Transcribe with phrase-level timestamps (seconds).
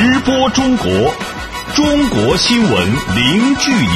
[0.00, 0.88] 直播中国，
[1.74, 3.88] 中国新闻零距离。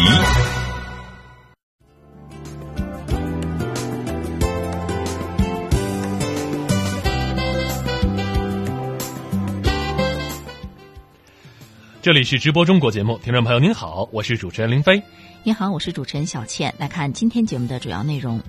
[12.03, 15.01] 这里是直播中国节目，听众朋友您好，我是主持人林飞。
[15.45, 16.75] 您好，我是主持人小倩。
[16.79, 18.43] 来看今天节目的主要内容。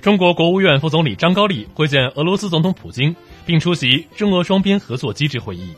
[0.00, 5.74] 中国国务院副总理张高丽会见俄罗斯总统普京，并出席中俄双边合作机制会议。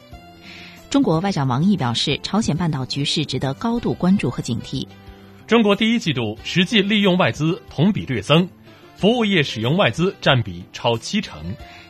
[0.94, 4.86] 中国外长王毅表示，朝鲜半岛局势值得高度关注和警惕。
[5.44, 8.48] 中国第一季度实际利用外资同比略增，
[8.94, 11.36] 服务业使用外资占比超七成。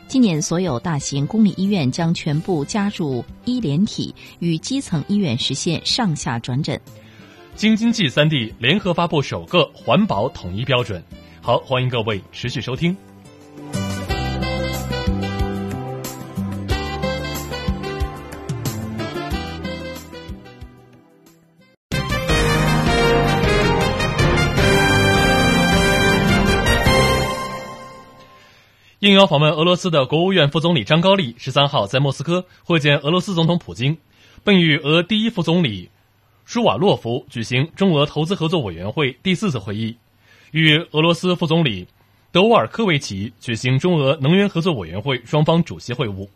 [0.09, 6.81] 今年所有大型公立医院将全部加入医联体，与基层医院实现上下转诊。
[7.55, 11.05] 京津冀三地联合发布首个环保统一标准。
[11.43, 12.97] 好，欢迎各位持续收听。
[29.05, 33.99] 应邀访问俄罗斯的国务院副总理张高丽十三号在莫斯科会见俄罗斯总统普京，
[34.43, 35.91] 并与俄第一副总理
[36.47, 39.95] 舒瓦洛夫举行中俄投资合作委员会第四次会议。
[40.53, 41.87] 与俄罗斯副总理
[42.33, 46.27] 德沃尔科维奇举行中俄能源合作委员会双方主席会晤，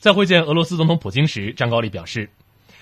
[0.00, 2.28] 在会见俄罗斯总统普京时，张高丽表示，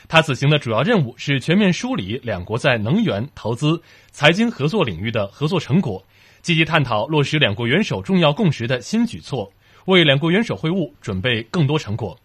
[0.08, 3.78] 他此行的主要任务是全面梳理两国在能源、投资、
[4.10, 6.02] 财经合作领域的合作成果，
[6.42, 9.50] 积极探讨落实两国元首重要共识的新举措，
[9.86, 12.18] 为两国元首会晤准备更多成果。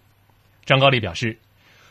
[0.66, 1.38] 张高丽表示，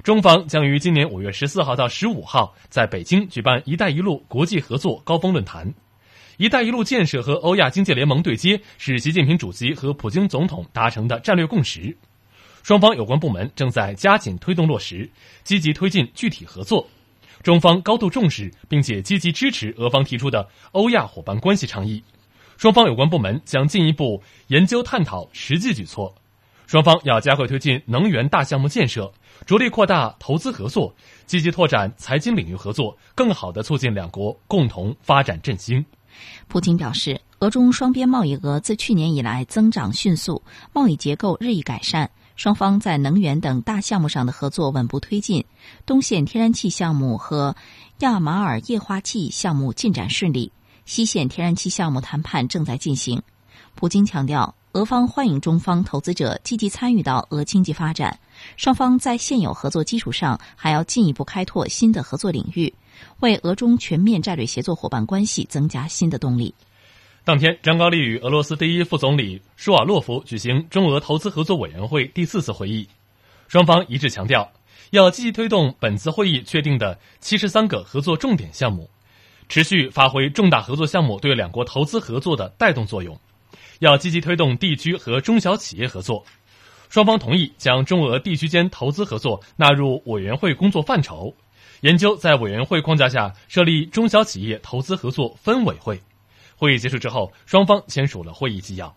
[0.02, 5.72] 中方将于今年五月十四号到十五号在北京举办“一带一路”国际合作高峰论坛。
[6.36, 11.96] “一带一路”建设和欧亚经济联盟对接是习近平主席和普京总统达成的战略共识，
[12.62, 15.08] 双方有关部门正在加紧推动落实，
[15.44, 16.86] 积极推进具体合作。
[17.42, 22.02] 中方高度重视并且积极支持俄方提出的欧亚伙伴关系倡议，
[22.56, 26.14] 双方有关部门将进一步研究探讨实际举措。
[26.66, 29.12] 双方要加快推进能源大项目建设，
[29.46, 30.92] 着力扩大投资合作，
[31.24, 35.84] 积极拓展财经领域合作，更好地促进两国共同发展振兴。
[36.48, 45.44] 普京表示，俄中双边贸易额自去年以来增长迅速，贸易结构日益改善，双方在能源等大项目上的合作稳步推进。
[45.84, 47.54] 东线天然气项目和
[47.98, 50.50] 亚马尔液化气项目进展顺利，
[50.86, 53.20] 西线天然气项目谈判正在进行。
[53.74, 58.18] 普京强调，俄方欢迎中方投资者积极参与到俄经济发展，
[58.56, 62.72] 双方在现有合作基础上还要进一步开拓新的合作领域。
[63.20, 66.54] 为俄中全面战略协作伙伴关系增加新的动力。
[67.24, 72.88] 当天，张高丽与俄罗斯第一副总理舒瓦洛夫举行中俄投资合作委员会第四次会议，
[73.48, 74.50] 双方一致强调，
[74.90, 78.88] 要积极推动本次会议确定的七十三个合作重点项目，
[79.48, 83.18] 持续发挥重大合作项目对两国投资合作的带动作用。
[83.80, 86.24] 要积极推动地区和中小企业合作。
[86.88, 91.34] 双方同意将中俄地区间投资合作纳入委员会工作范畴。
[91.82, 96.00] 研究在委员会框架下设立中小企业投资合作分委会。
[96.56, 98.94] 会议结束之后，双方签署了会议纪要。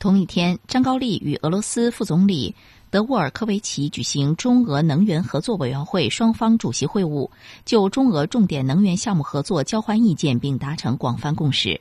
[0.00, 2.54] 同一天，张高丽与俄罗斯副总理
[2.90, 7.28] 德沃尔科维奇举行中俄能源合作委员会双方主席会晤，
[7.66, 11.80] 就中俄重点能源项目合作交换意见，并达成广泛共识。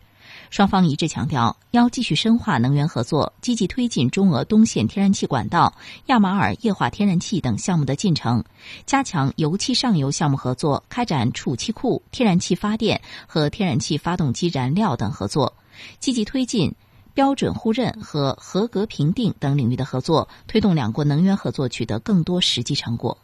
[0.50, 5.74] 双方一致强调，要继续深化能源合作，积极推进中俄东线天然气管道、
[6.08, 8.44] 亚马尔液化天然气等项目的进程，
[8.86, 15.54] 加强油气上游项目合作，开展储气库、天然气发电和天然气发动机燃料等合作，
[16.00, 16.74] 积极推进
[17.18, 23.18] 标准互认和合格评定等领域的合作，推动两国能源合作取得更多实际成果。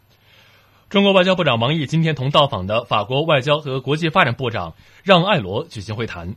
[0.90, 6.34] 中国外交部长王毅今天同到访的法国外交和国际发展部长让·艾罗举行会谈。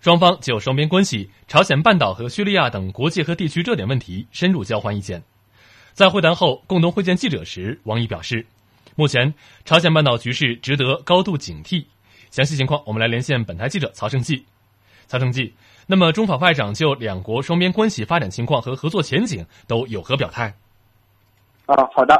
[0.00, 5.24] 双方就双边关系、朝鲜半岛和叙利亚等国际和地区热点问题深入交换意见。
[5.92, 8.46] 在会谈后共同会见记者时，王毅表示，
[8.94, 9.34] 目前
[9.64, 11.86] 朝鲜半岛局势值得高度警惕。
[12.30, 14.44] 详细情况，我们来连线本台记者曹胜记。
[15.08, 15.52] 曹胜记，
[15.90, 20.54] 那么中法外长就两国双边关系发展情况和合作前景都有何表态？
[21.66, 22.14] 啊，好的。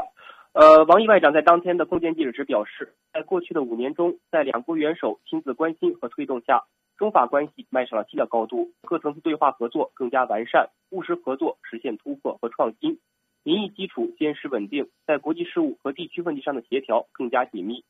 [0.51, 6.65] 呃，王毅外长在当天的共见记者时表示，在过去的五年中，在两国元首亲自关心和推动下。
[6.97, 12.99] 中法关系迈上了新的高度，各层次对话合作更加完善，务实合作实现突破和创新，
[13.43, 17.85] 民意基础坚实稳定，在国际事务和地区问题上的协调更加紧密。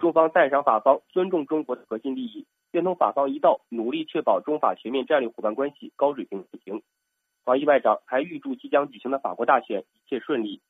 [0.00, 6.82] 中方赞赏法方尊重中国的核心利益，愿同法方一道努力确保中法全面战略伙伴关系高水平运行。
[7.44, 10.62] 王毅外长还预祝即将举行的法国大选一切顺利。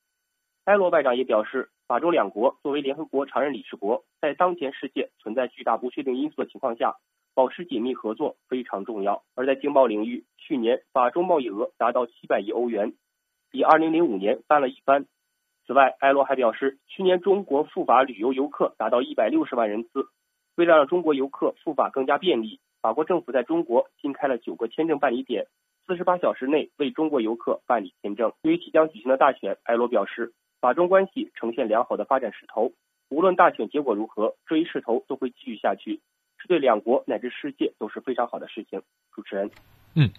[0.65, 6.97] 埃罗外长也表示，法中两国作为联合国常任理事国，在当前世界存在巨大不确定因素的情况下，
[7.33, 9.23] 保持紧密合作非常重要。
[9.37, 12.95] 而在经贸领域，去年法中贸易额达到七百亿欧元，
[13.53, 15.07] 比二零零五年翻了一番。
[15.71, 20.09] 此外，埃罗还表示，去年中国赴法旅游游客达到一百六十万人次。
[20.57, 25.47] 为了让中国游客赴法更加便利，法国政府在中国新开了九个签证办理点，
[25.87, 28.33] 四十八小时内为中国游客办理签证。
[28.43, 32.73] 对于即将举行的大选，埃罗表示，法中关系呈现良好的发展势头，
[33.09, 36.01] 无论大选结果如何，这一势头都会继续下去，
[36.39, 38.83] 这对两国乃至世界都是非常好的事情。
[39.13, 39.49] 主持人。
[39.95, 40.11] 嗯，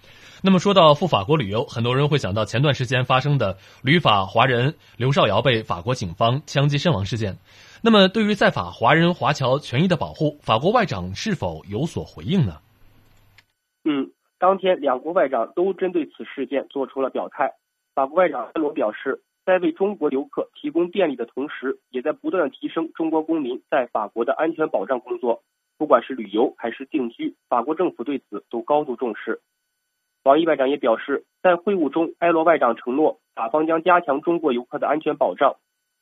[0.43, 7.37] 那么说到赴法国旅游，很多人会想到前段时间发生的旅法华人刘少尧被法国警方枪击身亡事件。
[7.81, 12.57] 那么，对于在法华人华侨权益的保护，法国外长是否有所回应呢？
[13.83, 17.53] 嗯，当天两国外长都针对此事件做出了表态。
[17.95, 25.41] 法国外长埃罗表示，在为中国游客提供便利的同时，也在不断提升中国公民在法国的安全保障工作。
[25.77, 29.41] 不管是旅游还是定居，法国政府对此都高度重视。
[30.23, 35.55] 王毅外长也表示，在会晤中，埃罗外长承诺，法方将加强中国游客的安全保障。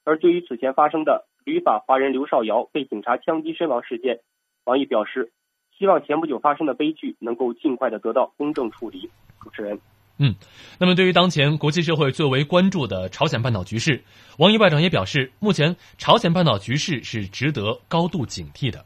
[0.03, 4.19] 而对于此前发生的旅法华人刘少尧被警察枪击身亡事件，
[4.65, 5.31] 王毅表示，
[5.77, 9.09] 希望前不久发生的悲剧能够尽快的得到公正处理。
[9.41, 9.79] 主持人，
[10.17, 10.35] 嗯，
[10.81, 14.03] 那么对于当前国际社会最为关注的朝鲜半岛局势，
[14.37, 18.83] 王毅外长也表示，目前朝鲜半岛局势是值得高度警惕的。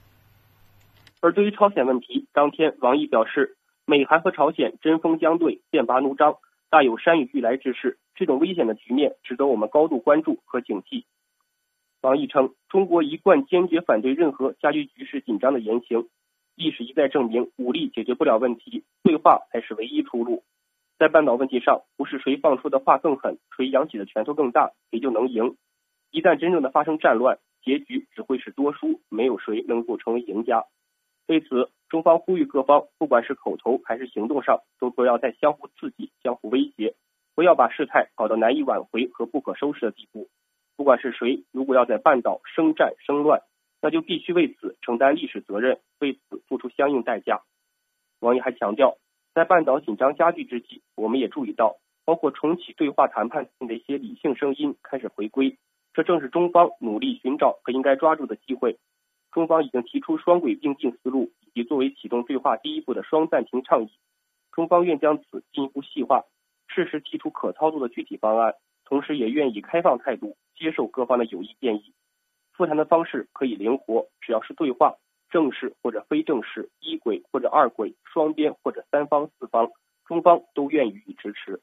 [1.22, 3.58] 而对于朝鲜问题，当天王毅表示。
[3.86, 6.38] 美韩和朝鲜针锋相对、剑拔弩张，
[6.70, 7.98] 大有山雨欲来之势。
[8.16, 11.04] 这种危险的局面值得我们高度关注和警惕。
[12.02, 16.08] 王毅称，中国一贯坚决反对任何加剧局势紧张的言行。
[16.56, 20.44] 历史一再证明，武力解决不了问题，对话才是唯一出路。
[20.98, 25.58] 在半岛问题上，不是谁放出的话更狠，谁扬起的拳头更大，谁就能赢。
[26.12, 30.66] 一旦真正的发生战乱，结局只会是多输，没有谁能够成为赢家。
[31.26, 36.96] 对此，中方呼吁各方，不管是口头还是行动上，都不要再相互刺激、相互威胁，
[37.34, 40.28] 不要把事态搞到难以挽回和不可收拾的地步。
[40.76, 43.42] 不管是谁，如果要在半岛生战生乱，
[43.82, 47.42] 那就必须为此承担历史责任，为此付出相应代价。
[48.20, 48.98] 王毅还强调，
[49.34, 55.58] 在半岛紧张加剧之际，我们也注意到，包括重启对话谈判的一些理性声音开始回归，
[55.94, 58.78] 这正是中方努力寻找和应该抓住的机会。
[59.34, 63.90] 中方已经提出双轨并进思路，以及作为启动对话第一步的双暂停倡议。
[64.52, 66.24] 中方愿将此进一步细化，
[66.68, 68.54] 适时提出可操作的具体方案，
[68.86, 71.94] 同时也愿以开放态度接受各方的有益建议。
[72.52, 74.96] 复谈的方式可以灵活，只要是对话，
[75.32, 79.72] 正式或者非正式，一轨或者二轨，双边或者三方、四方，
[80.06, 81.60] 中方都愿予以支持。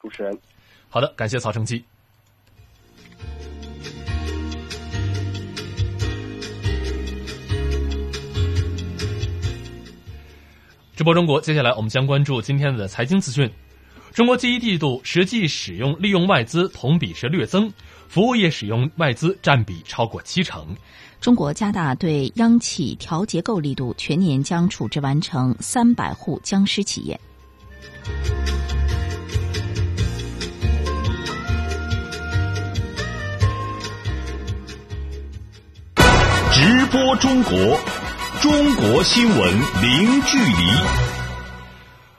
[0.00, 0.36] 主持人，
[0.90, 1.84] 好的，感谢曹成基。
[11.02, 13.50] 直播中国，接下来我们将关注今天的财经资讯。
[14.14, 17.68] 中国第一季度实际使用利用外资同比是略增，
[18.06, 20.64] 服务业使用外资占比超过七成。
[21.20, 27.20] 中国加大对央企调结构力度，全年将处置完成三百户僵尸企业。
[36.52, 38.01] 直播中国。
[38.42, 39.38] 中国新闻
[39.80, 40.66] 零距离，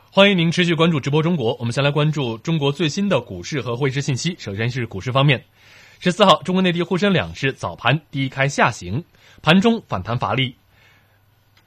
[0.09, 1.53] 欢迎您持续关注直播中国。
[1.59, 4.33] 我们先来关注中国最新的股市和汇市信息。
[4.39, 5.43] 首先是股市方面，
[5.99, 9.03] 十四号，中国内地沪深两市早盘低开下行，
[9.41, 10.55] 盘中反弹乏力，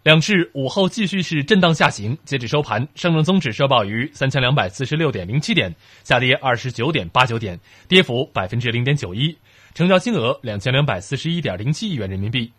[0.03, 2.17] 两市午后继续是震荡下行。
[2.25, 9.37] 截止收盘，上证综指收报于三千两百四十六点零七点，下跌二十九点八九点，跌幅百分之零点九一，
[9.75, 12.51] 成交金额两千两百四十一点零七亿元人民币。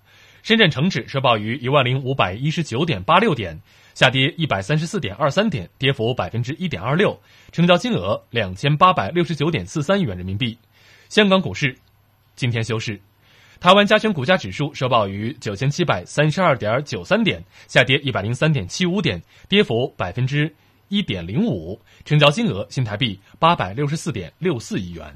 [0.48, 3.62] 深圳成指收报于一万零五百一十九点八六点，
[3.94, 7.20] 下跌一百三十四点二三点，跌幅百分之一点二六，
[7.52, 10.58] 成交金额两千八百六十九点四三亿元人民币。
[11.10, 11.78] 香港股市
[12.38, 12.98] 今天休市，
[13.60, 20.50] 台湾加权股价指数收报于九千七百三十二点九三点，下跌一百零三点七五点，跌幅百分之
[20.88, 25.14] 一点零五，成交金额新台币八百六十四点六四亿元。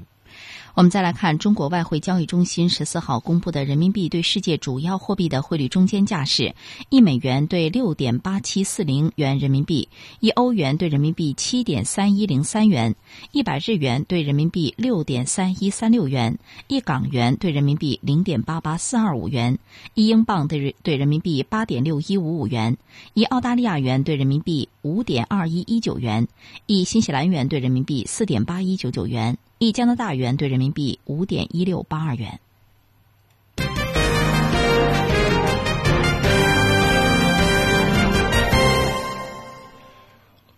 [0.74, 6.54] 我们再来看中国外汇交易中心十四号公布的人民币对世界主要货币的汇率中间价是：
[6.88, 9.88] 一美元兑六点八七四零元人民币，
[10.20, 12.94] 一欧元兑人民币七点三一零三元，
[13.32, 16.38] 一百日元兑人民币六点三一三六元，
[16.68, 19.58] 一港元兑人民币零点八八四二五元，
[19.92, 22.78] 一英镑兑兑人民币八点六一五五元，
[23.12, 26.26] 一澳大利亚元兑人民币五点二一一九元，
[26.64, 29.36] 一新西兰元兑人民币四点八一九九元。
[29.62, 32.40] 一加拿大元兑人民币五点一六八二元。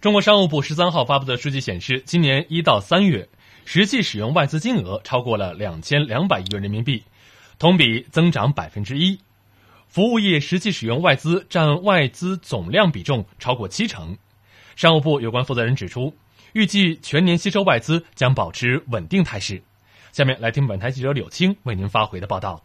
[0.01, 3.29] 中国商务部十三号发布的数据显示今年一到三月
[3.67, 7.03] 实际使用外资金额超过了两千两百亿元人民币
[7.59, 9.19] 同比增长百分之一。
[9.87, 14.17] 服务业实际使用外资占外资总量比重超过七成。
[14.77, 16.15] 商务部有关负责人指出
[16.55, 19.61] 预计全年吸收外资将保持稳定态势。
[20.13, 22.63] 下面来听本台记者柳青为您发回的报道。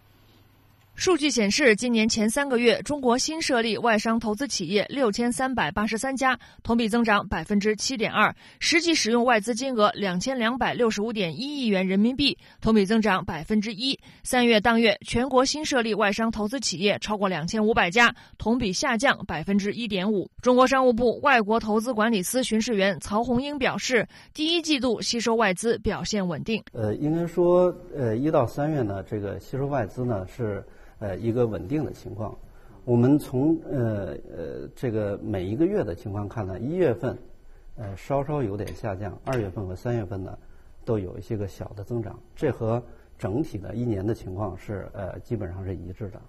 [0.99, 13.97] 数据显示，今年前三个月，中国新设立外商投资企业六千三百八十三家，同比增长百分之七点二，实际使用外资金额两千两百六十五点一亿元人民币，同比增长百分之一。
[14.23, 20.29] 三月当月，全国新设立外商投资企业超过两千五百家，同比下降百分之一点五。
[20.41, 26.61] 中国商务部外国投资管理司巡视员曹红英表示，第一季度吸收外资表现稳定。
[26.73, 30.61] 呃，应该说，呃，一到三月呢，这个吸收外资呢是。
[30.99, 32.37] 呃，一个稳定的情况。
[32.85, 37.17] 我们从呃呃这个每一个月的情况看呢，一月份
[37.75, 40.37] 呃稍稍有点下降，二月份和三月份呢
[40.85, 42.81] 都有一些个小的增长，这和
[43.17, 46.19] 整体的一年的情况是呃基本上是一致的。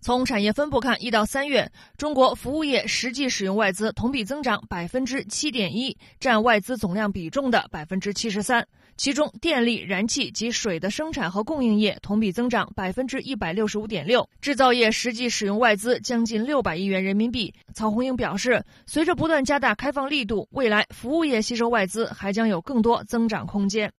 [0.00, 8.66] 从产业分布看，一到三月，中国服务业实际使用外资同比增长百分之七点一，占外资总量比重的百分之七十三。
[8.96, 17.52] 其中，电力、燃气及水的生产和供应业同比增长百分之一百六十五点六，制造业实际使用外资将近六百亿元人民币。
[17.74, 23.92] 曹红英表示，随着不断加大开放力度，未来服务业吸收外资还将有更多增长空间。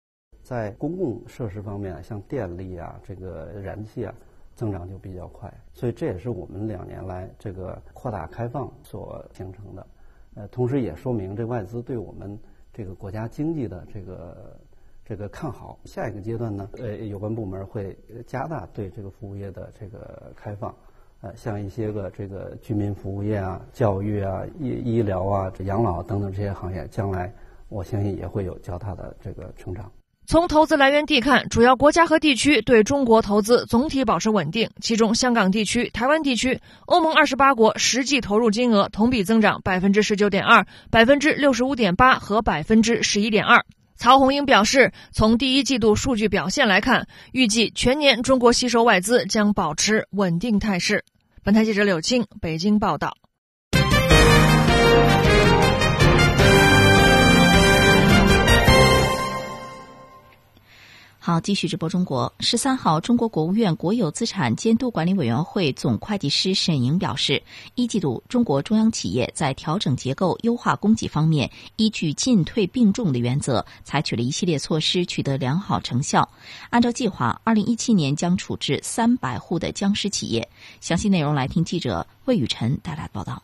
[0.42, 4.14] 在公共设施方面，像电力啊，这个燃气啊。
[4.54, 9.86] 增长就比较快，所以这也是我们两年来这个扩大开放所形成的。
[10.34, 12.38] 呃，同时也说明这外资对我们
[12.70, 14.60] 这个国家经济的这个
[15.08, 15.78] 这个看好。
[15.84, 20.74] 下一个阶段呢，呃，有关部门会加大对这个服务业的这个开放。
[21.20, 27.32] 呃，像一些个这个居民服务业啊、教育啊、医医疗啊、这养老等等这些行业，将来
[27.68, 29.88] 我相信也会有较大的这个成长。
[30.26, 34.70] 从投资来源地看，主要国家和地区对中国投资总体保持稳定。
[34.80, 43.64] 其中，香港地区、台湾地区、欧盟二十八国实际投入金额同比增长百分之十九点二、百分之六十五点八和百分之十一点二。
[44.02, 51.04] 曹红英表示，从第一季度数据表现来看，预计全年中国吸收外资将保持稳定态势。
[51.44, 53.16] 本台记者柳青北京报道。
[61.24, 62.34] 好，继续直播中国。
[62.40, 67.40] 十三号，中国国务院国有资产监督管理委员会总会计师沈莹表示，
[67.76, 76.28] 一季度中国中央企业在调整结构、优化供给方面，依据进退并重的原则，采取了一系列措施，取得良好成效。
[76.70, 80.50] 按照计划，二零一七年将处置三百户的僵尸企业。
[80.80, 83.40] 详细内容来听记者魏雨辰带来的报道。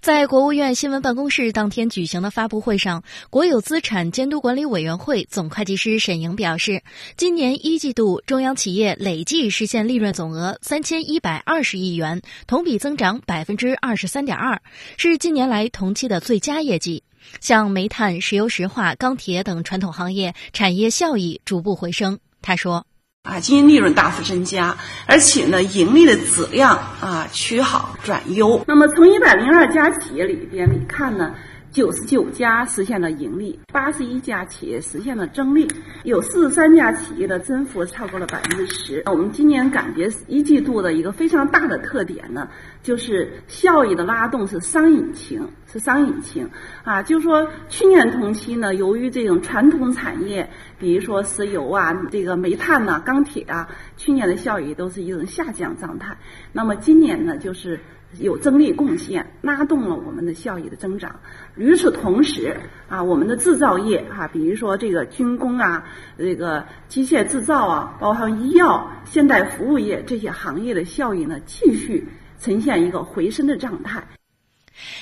[0.00, 6.82] 在国务院新闻办公室当天举行的发布会上，国有资产监督管理委员会总会计师沈莹表示，
[7.16, 14.60] 今年一季度中央企业累计实现利润总额三千一百二十亿元，同比增长百分之二十三点二，
[14.96, 17.02] 是近年来同期的最佳业绩。
[17.40, 22.18] 像煤炭、石油石化、钢铁等传统行业产业效益逐步回升。
[22.40, 22.84] 他说。
[23.22, 24.76] 啊，经营利润大幅增加，
[25.06, 28.64] 而且呢，盈利的质量啊趋好转优。
[28.66, 31.32] 那么从一百零二家企业里边里看呢？
[31.72, 35.66] 九十九家实现了盈利，八十一家企业实现了增利，
[36.04, 39.02] 有四十三家企业的增幅超过了百分之十。
[39.06, 42.46] 我们今年感觉一季度的一个非常大的特点呢，
[42.82, 46.46] 就是效益的拉动是商引擎，是商引擎
[46.84, 56.18] 啊，就是说去年同期呢，由于这种传统产业，比如说石油啊、这个煤炭呐、钢铁啊，去年的效益都是一种下降状态。
[56.52, 57.80] 那么今年呢，就是。
[58.18, 61.20] 有增利贡献，拉动了我们的效益的增长。
[61.56, 62.56] 与此同时，
[62.88, 65.84] 啊，我们的制造业啊，比如说这个军工啊，
[66.18, 72.06] 这个机械制造啊，包括医药、现代服务业这些行业的效益呢，继续
[72.38, 74.06] 呈现一个回升的状态。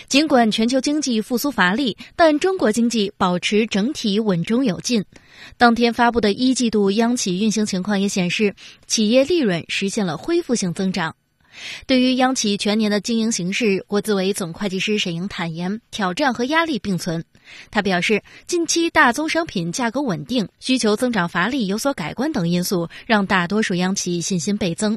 [0.09, 5.05] 尽管全球经济复苏乏力，但中国经济保持整体稳中有进。
[5.57, 8.55] 当天发布的一季度央企运行情况也显示，
[8.87, 11.14] 企业利润实现了恢复性增长。
[11.87, 17.25] 对于央企全年的经营形势，国资委总会计师沈莹坦言，挑战和压力并存。
[17.71, 24.97] 他表示，近期大宗商品价格稳定、需求增长乏力有所改观等因素，让大多数央企信心倍增。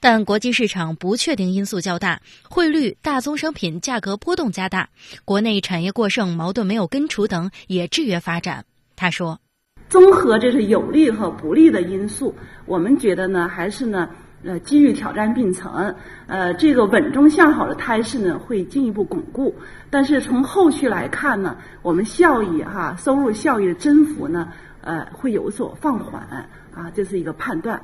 [0.00, 4.88] 但国际市场不确定因素较大，汇率、大宗商品价格波动加大，
[5.24, 8.64] 国内产业过剩、矛盾没有根除等也制约发展。
[8.96, 9.38] 他说
[9.90, 12.34] ：“综合这是有利和不利的因素，
[12.64, 14.08] 我们觉得呢，还是呢。”
[14.44, 15.94] 呃，机遇挑战并存，
[16.26, 19.54] 呃，这个稳中向好的态势呢会进一步巩固。
[19.88, 24.48] 但是从后续来看呢，我们效益哈收入效益的增幅呢，
[24.80, 26.22] 呃，会有所放缓
[26.74, 27.80] 啊，这是一个判断。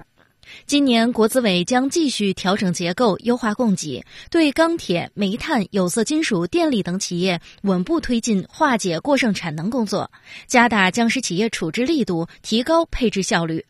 [0.64, 10.10] 今年国资委将继续调整结构，优化供给，对钢铁、煤炭、有色金属、电力等企业稳步推进化解过剩产能工作，
[10.46, 13.64] 加大僵尸企业处置力度，提高配置效率。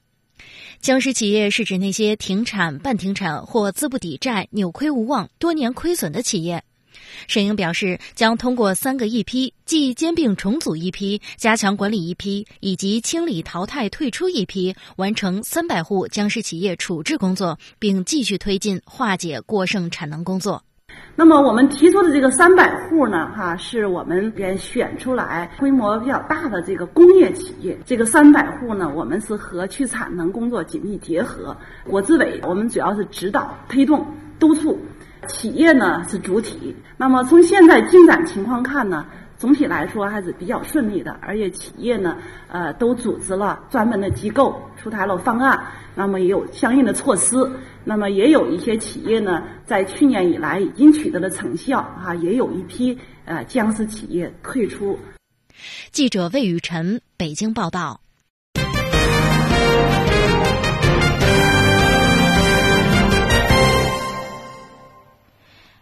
[0.80, 6.62] 僵尸企业是指那些停产、半停产或资不抵债、扭亏无望、多年亏损的企业。
[7.26, 20.62] 沈英表示，将通过三个一批，即兼并重组一批、加强管理一批以及清理淘汰退出一批，完成三百户僵尸企业处置工作，并继续推进化解过剩产能工作。
[21.17, 27.76] 那么我们提出的这个三百户呢，哈，是我们边选出来规模比较大的这个工业企业。
[27.85, 31.57] 这个三百户呢，我们是和去产能工作紧密结合。
[31.85, 34.07] 国资委我们主要是指导、推动、
[34.38, 34.78] 督促。
[35.26, 39.05] 企业呢是主体，那么从现在进展情况看呢，
[39.38, 42.16] 总体来说还是比较顺利的，而且企业呢，
[42.49, 45.64] 呃，都组织了专门的机构，出台了方案，
[45.95, 47.37] 那么也有相应的措施，
[47.85, 54.99] 那么也有一些企业呢，在去年以来已经取得了成效，啊，也有一批呃僵尸企业退出。
[55.92, 58.00] 记者魏雨辰北京报道。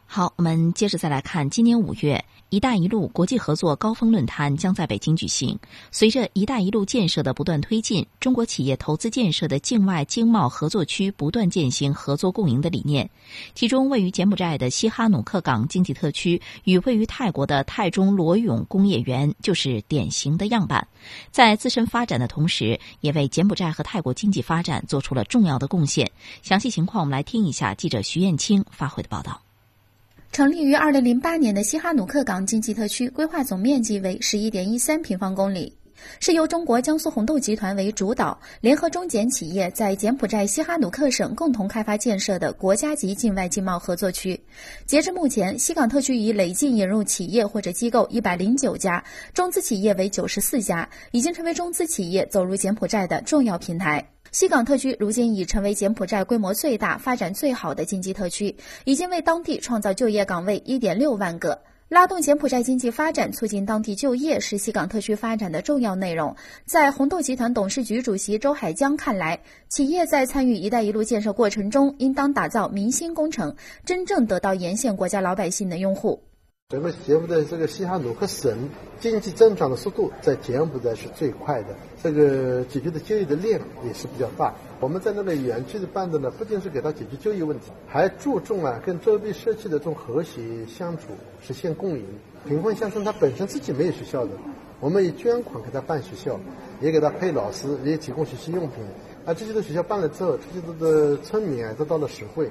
[0.04, 5.58] 好，我们接着再来看，今年五月，“一带一路”国际合作高峰论坛将在北京举行。
[5.90, 13.10] 随着“一带一路”建设的不断推进，中国企业投资建设的境外经贸合作区不断践行合作共赢的理念。
[13.54, 20.86] 其中，位于柬埔寨的西哈努克港经济特区与位于泰国的泰中罗永工业园就是典型的样板，
[21.30, 26.10] 在自身发展的同时，也为柬埔寨和泰国经济发展做出了重要的贡献。
[26.42, 29.45] 详细情况，我们来听一下记者徐艳青发回的报道。
[30.32, 35.74] 成立于二零零八年的西哈努克港经济特区，规划总面积为十一点一三平方公里，
[36.20, 44.38] 是由中国江苏红豆集团为主导，联合中柬企业在柬埔寨西哈努克省共同开发建设的国家级境外经贸合作区。
[44.84, 54.06] 截至目前，西港特区已累计引入企业或者机构一百零九家，中资企业为九十四家，已经成为中资企业走入柬埔寨的重要平台。
[54.32, 61.62] 西港特区如今已成为柬埔寨规模最大、发展最好的经济特区，已经为当地创造就业岗位一点六万个。
[61.88, 66.34] 拉动柬埔寨经济发展、促进当地就业是西港特区发展的重要内容。
[66.64, 76.24] 在红豆集团董事局主席周海江看来，企业在参与“一带一路”建设过程中，应当打造民心工程，真正得到沿线国家老百姓的拥护。
[76.68, 81.68] 整个柬埔寨这个西哈努克省经济增长的速度在柬埔寨是最快的，
[82.02, 84.52] 这个解决的就业的量也是比较大。
[84.80, 91.04] 我们在那个园区的办的呢，不仅是给他解决就业问题，还注重啊跟周边社区的这种和谐相处，
[91.40, 92.04] 实现共赢。
[92.48, 94.32] 贫困乡村他本身自己没有学校的，
[94.80, 96.36] 我们以捐款给他办学校，
[96.80, 98.82] 也给他配老师，也提供学习用品。
[99.24, 102.50] 啊，这些的学校办了之后，这些的村民啊得到了实惠，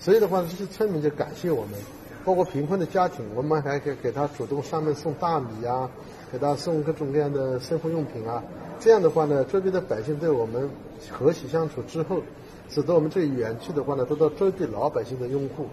[0.00, 1.74] 所以的话，这些村民就感谢我们。
[2.24, 5.90] 包括贫困的家庭，我们还可以给他主动上门送大米啊，
[6.30, 8.42] 给他送各种各样的生活用品啊。
[8.78, 10.70] 这样的话呢，周边的百姓对我们
[11.10, 12.22] 和谐相处之后，
[12.68, 15.66] 使得我们这个园区的话呢，得到周边老百姓的拥护。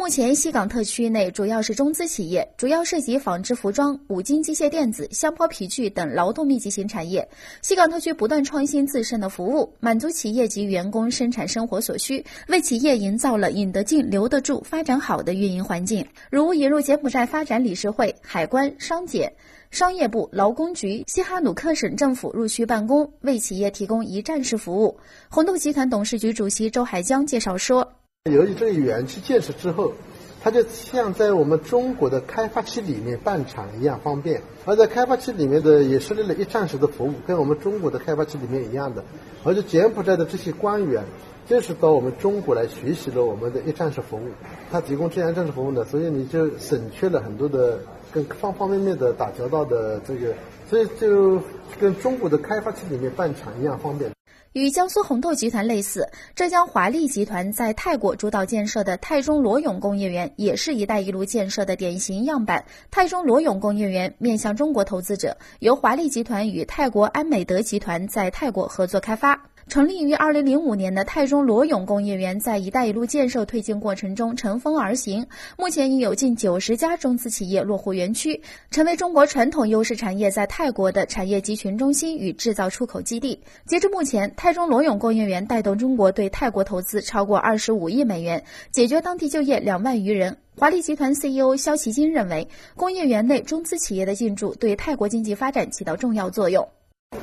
[0.00, 7.28] 目前，西港特区内主要是中资企业，主要涉及纺织服装、五金机械电子、香坡皮具等劳动密集型产业。
[7.60, 16.06] 西港特区不断创新自身的服务，满足企业及员工生产生活所需，为企业营造了引得进、留得住、发展好的运营环境。
[16.30, 19.30] 如引入柬埔寨发展理事会、海关、商检、
[19.70, 24.98] 商业部、劳工局、西哈努克省政府入区办公，为企业提供一站式服务。
[25.28, 27.92] 红豆集团董事局主席周海江介绍说。
[28.28, 29.94] 由于这个园区建设之后，
[30.42, 34.42] 它就像在我们中国的开发区里面办厂一样方便。
[34.66, 39.02] 而在开发区里面的也设立了一站式的服务，跟我们中国的开发区里面一样的。
[39.42, 41.02] 而且柬埔寨的这些官员
[41.48, 44.28] 就是到我们中国来学习了我们的一站式服务，
[44.70, 47.78] 他提供这样一站式服务呢，所以你就省去了很多的
[48.12, 50.34] 跟方方面面的打交道的这个，
[50.68, 51.40] 所以就
[51.80, 54.10] 跟中国的开发区里面办厂一样方便。
[54.52, 62.64] 与江苏红豆集团类似，浙江华丽集团在泰国主导建设的泰中罗永工业园也是一带一路建设的典型样板。
[62.90, 69.40] 泰中罗永工业园面向中国投资者，由华丽集团与泰国安美德集团在泰国合作开发。
[69.70, 75.24] 成立于二零零五年的泰中罗永工业园，在“一带一路”建设推进过程中乘风而行。
[75.56, 83.38] 目前已有近九十家中资企业落户园区，成为中国传统优势产业在泰国的产业集群中心与制造出口基地。
[83.64, 90.38] 截至目前，泰中罗永工业园带动中国对泰国投资超过二十五亿美元，解决当地就业两万余人。
[90.58, 96.68] 华丽集团 CEO 肖其金认为，工业园内中资企业的进驻对泰国经济发展起到重要作用。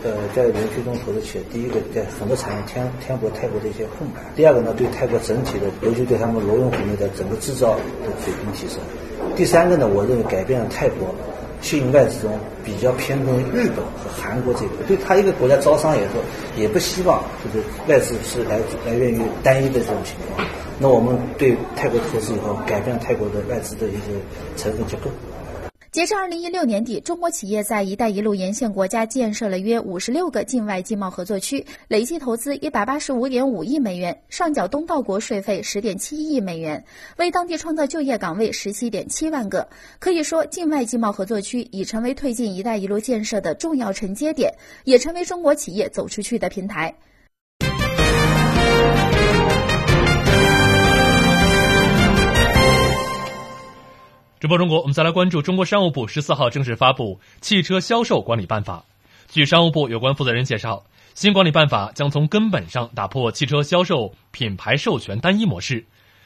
[0.04, 8.80] 呃，在园区中投资企业，第一个在很多产业填填补泰国的一些空白；第二个呢，对泰国整体的，尤其对他们罗永湖内的整个制造的水平提升；
[9.38, 11.16] 第三个呢，我认为改变了泰国
[11.62, 14.84] 吸引外资中比较偏重于日本和韩国这个。
[14.90, 16.22] 对他一个国家招商也说，
[16.58, 20.46] 也不希望就是外资是来来源于单一的这种情况。
[20.80, 24.12] 那我们对泰国投资以后，改变了泰国的外资的一些
[24.58, 25.10] 成分结构。
[25.90, 36.84] 截至二零一六年底，中国企业在“一带一路”沿线国家建设了约五十六个境外经贸合作区，累计投资一百八十五点五亿美元，上缴东道国税费十点七亿美元，
[37.16, 39.70] 为当地创造就业岗位十七点七万个。
[40.00, 46.94] 可以说，境外经贸合作区已成为推进“一带一路”建设的重要承接点，也成为中国企业走出去的平台。
[54.40, 58.86] 直播中国，我们再来关注中国商务部十四号正式发布《汽车销售管理办法》。
[59.34, 65.84] 据商务部有关负责人介绍，新管理办法将从根本上打破汽车销售品牌授权单一模式，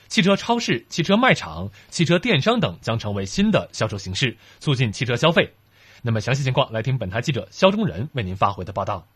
[0.10, 5.50] 汽车超市、汽车卖场、汽车电商等将成为新的销售形式，促进汽车消费。
[6.02, 9.08] 那么详细情况，来听本台记者肖忠仁为您发回的报道。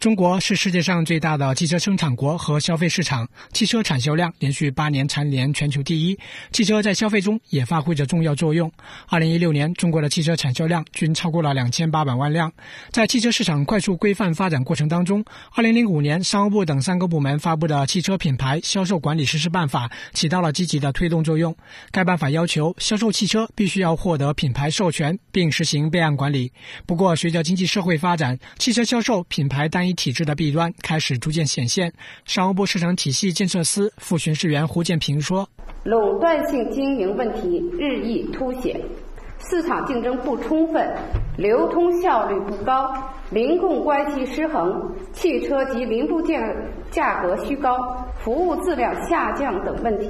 [0.00, 6.18] 中国是世界上最大的汽车生产国和消费市场，汽车产销量连续八年蝉联全球第一。
[6.52, 8.72] 汽车在消费中也发挥着重要作用。
[9.08, 12.50] 二零一六年，中国的汽车产销量均超过了两千八百万辆。
[12.90, 15.22] 在汽车市场快速规范发展过程当中，
[15.54, 21.54] 二零零五年，商务部等三个部门发布的《汽车品牌销售管理实施办法》起到了积极的推动作用。
[21.90, 26.50] 该办法要求，销售汽车必须要获得品牌授权，并实行备案管理。
[26.86, 31.92] 不过，随着经济社会发展，汽车销售品牌单一体制的弊端开始逐渐显现。
[32.24, 35.48] 商务部市场体系建设司副巡视员胡建平说
[35.84, 38.80] ：“垄断性经营问题日益凸显，
[39.38, 40.88] 市场竞争不充分，
[41.36, 42.92] 流通效率不高，
[43.30, 46.40] 零供关系失衡，汽车及零部件
[46.90, 47.76] 价格虚高，
[48.18, 50.08] 服务质量下降等问题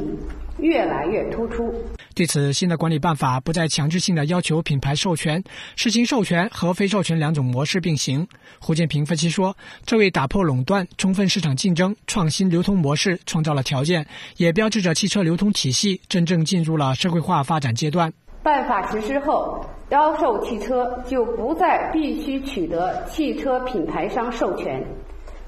[0.58, 1.72] 越来越突出。”
[2.20, 5.42] 对此，新的管理办法不再强制性的要求品牌授权，
[5.74, 8.28] 实行授权和非授权两种模式并行。
[8.58, 9.56] 胡建平分析说，
[9.86, 14.06] 这为打破垄断、充分市场竞争、创新流通模式创造了条件，
[14.36, 18.12] 也标志着汽车流通体系真正进入了社会化发展阶段。
[18.42, 24.86] 办法实施后，销售汽车就不再必须取得汽车品牌商授权，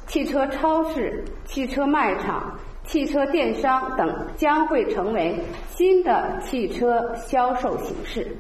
[0.06, 2.58] 汽车超市、汽车卖场。
[2.84, 5.38] 汽车电商等将会成为
[5.70, 8.36] 新的汽车销售形式，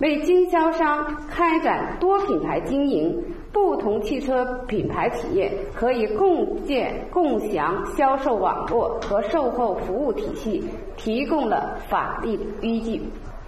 [0.00, 3.20] 为经销商开展多品牌经营、
[3.52, 10.62] 不同汽车品牌企业可以共建共享销售网络和售后服务体系
[10.96, 13.02] 提供了法律依据，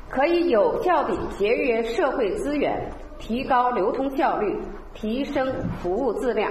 [0.09, 4.59] 可以有效地节约社会资源，提高流通效率，
[4.95, 5.47] 提升
[5.81, 6.51] 服务质量。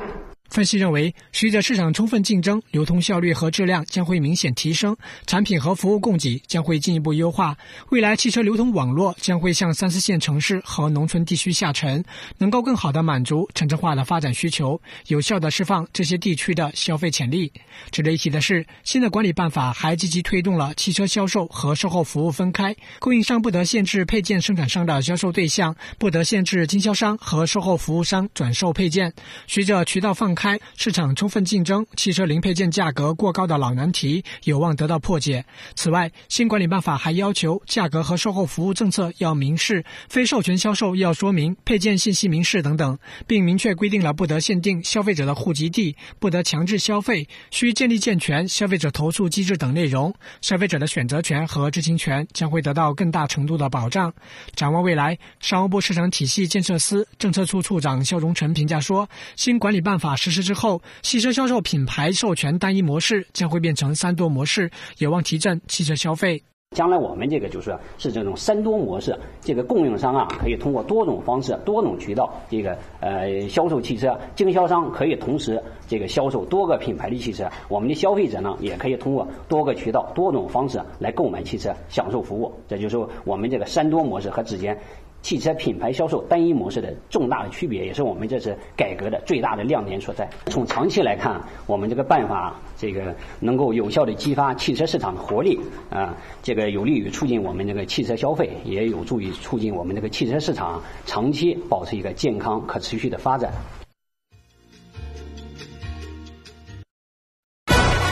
[0.50, 7.56] 分析认为，随着市场充分竞争，流通效率和质量将会明显提升，产品和服务供给将会进一步优化。
[7.90, 12.04] 未来汽车流通网络将会向三四线城市和农村地区下沉，
[12.40, 17.54] 能够更好地满足城镇化的发展需求，有效地释放这些地区的消费潜力。
[17.92, 29.14] 值得一提的是，新的管理办法还积极推动了汽车销售和售后服务分开，供应商不得限制配件生产商的销售对象，不得限制经销商和售后服务商转售配件。
[29.46, 35.44] 随着渠道放，开开市场充分竞争，汽车零配件价格过高的老难题有望得到破解。
[35.76, 42.98] 此外，新管理办法还要求价格和售后服务政策要明示，非授权销售要说明配件信息明示等等，
[43.28, 50.16] 并明确规定了不得限定消费者的户籍地，不得强制消费，需建立健全消费者投诉机制等内容。
[50.40, 54.14] 消费者的选择权和知情权将会得到更大程度的保障。
[54.56, 66.42] 展望未来，商务部市场体系建设司政策处处长肖荣成评价说：“新管理办法是。”实施之后，汽车销售品牌授权单一模式将会变成三多模式，有望提振汽车消费。
[66.76, 82.54] 将来我们这个就是是这种三多模式，这个供应商啊可以通过多种方式、多种渠道，这个呃销售汽车；经销商可以同时这个销售多个品牌的汽车；我们的消费者呢也可以通过多个渠道、多种方式来购买汽车，享受服务。
[82.68, 84.80] 这就是我们这个三多模式和之间
[85.22, 90.30] 汽车品牌销售单一模式的重大的区别，也是我们这次改革的最大的亮点所在。
[90.48, 103.52] 从长期来看，我们这个办法，这个能够有效的激发汽车市场的活力啊，这个有利于促进我们这个汽车消费，也有助于促进我们这个汽车市场长期保持一个健康可持续的发展。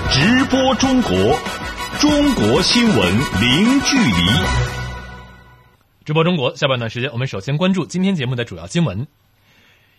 [0.10, 1.12] 直播中国，
[2.00, 4.67] 中国新闻零距离。
[6.08, 9.06] 直播中国下半段时间，我们首先关注今天节目的主要新闻。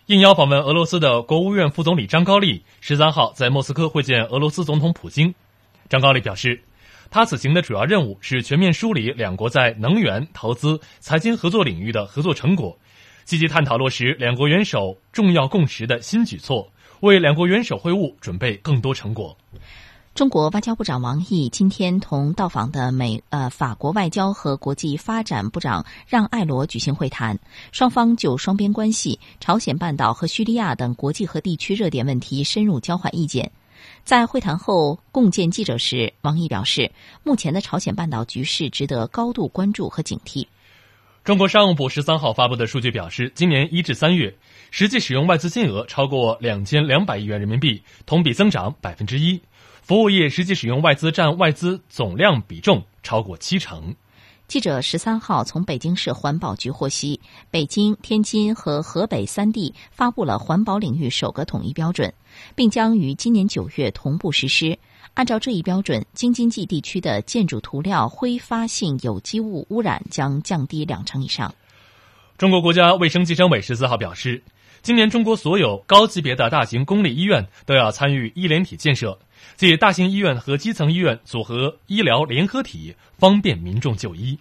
[0.06, 5.34] 应邀访问俄罗斯的国务院副总理张高丽十三号在莫斯科会见俄罗斯总统普京。
[5.90, 6.62] 张高丽表示，
[7.10, 12.78] 他此行的主要任务是全面梳理两国在能源、投资、财经合作领域的合作成果，
[13.24, 19.36] 积极探讨落实两国元首重要共识的新举措，为两国元首会晤准备更多成果。
[20.18, 27.38] 中国外交部长王毅今天同到访的美呃法国外交和国际发展部长让·艾罗举行会谈，
[27.70, 33.52] 双方就双边关系、朝鲜半岛和叙利亚等国际和地区热点问题深入交换意见。
[34.02, 36.90] 在会谈后共见记者时，王毅表示，
[37.22, 40.44] 目前的朝鲜半岛局势值得高度关注和警惕。
[41.22, 44.34] 中国商务部十三号发布的数据表示，今年一至三月，
[44.72, 49.40] 实际使用外资金额超过两千两百亿元人民币，同比增长百分之一。
[49.88, 53.94] 服务业实际使用外资占外资总量比重超过七成。
[54.46, 57.18] 记者十三号从北京市环保局获悉，
[57.50, 62.12] 北京、天津和河北三地发布了环保领域首个统一标准，
[62.54, 64.78] 并将于今年九月同步实施。
[65.14, 71.54] 按照这一标准，京津冀地区的建筑涂料挥发性有机物污染将降低两成以上。
[72.36, 74.42] 中国国家卫生计生委十四号表示，
[74.82, 79.18] 今年中国所有高级别的大型公立医院都要参与医联体建设。
[79.58, 84.38] 即大型医院和基层医院组合医疗联合体，方便民众就医。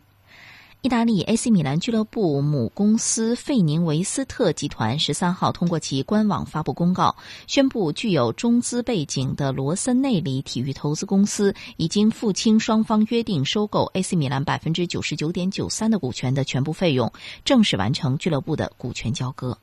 [0.82, 7.15] 意大利 AC 米兰俱乐部母公司费宁维斯特集团十三号通过其官网发布公告，
[7.47, 17.12] 宣布具有中资背景的罗森内里体育投资公司已经付清双方约定收购 AC 米兰百分之九十九点九三的股权的全部费用，
[17.43, 19.58] 正式完成俱乐部的股权交割。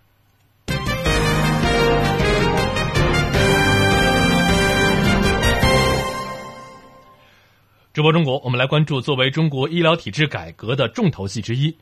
[7.95, 11.73] 直播中国，我们来关注作为中国医疗体制改革的重头戏之一，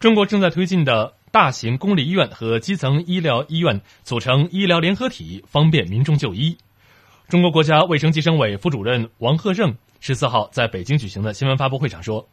[0.00, 6.58] 中国正在推进的大型公立医院和基层医疗医院组成医疗联合体，方便民众就医。
[7.28, 12.28] 中国国家卫生计生委副主任王贺胜十四号在北京举行的新闻发布会上说，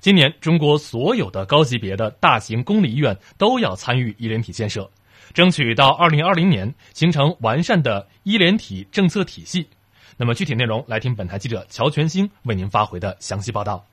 [0.00, 4.86] 今年中国所有的高级别的大型公立医院都要参与医联体建设，
[5.32, 9.66] 争取到二零二零年形成完善的医联体政策体系。
[10.18, 13.84] 那么具体内容，来听本台记者乔全兴为您发回的详细报道。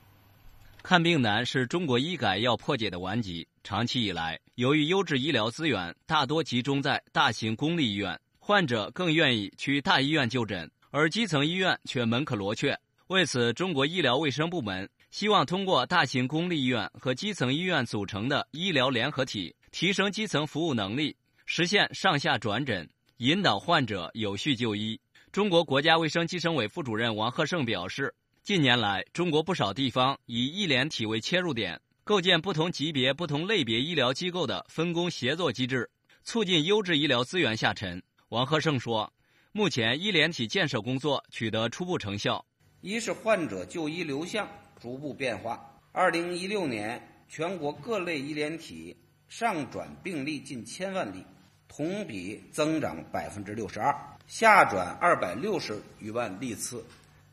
[0.82, 3.46] 看病难是中国医改要破解的顽疾。
[3.62, 12.78] 长期以来，由于优质医疗资源大多集中在大型公立医院，患者更愿意去大医院就诊，而基层医院却门可罗雀。
[13.08, 24.98] 为此，中国医疗卫生部门希望通过大型公立医院和基层医院组成的医疗联合体，提升基层服务能力，实现上下转诊，引导患者有序就医。
[25.34, 35.90] 中国国家卫生计生委副主任王贺胜表示，近年来，中国不少地方以医联体为切入点，构建不同级别、不同类别医疗机构的分工协作机制，
[36.22, 38.00] 促进优质医疗资源下沉。
[38.28, 39.12] 王贺胜说，
[39.50, 42.46] 目前医联体建设工作取得初步成效。
[42.80, 44.48] 一是患者就医流向
[44.80, 45.68] 逐步变化。
[45.90, 51.26] 二零一六年，全国各类医联体上转病例近千万例，
[51.66, 53.92] 同比增长百分之六十二。
[54.26, 56.84] 下转二百六十余万例次，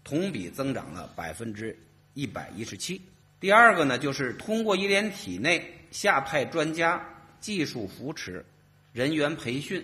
[0.03, 1.77] 同比增长了百分之
[2.13, 3.01] 一百一十七。
[3.39, 7.03] 第二个呢，就是通过医联体内下派专家、
[7.39, 8.45] 技术扶持、
[8.93, 9.83] 人员培训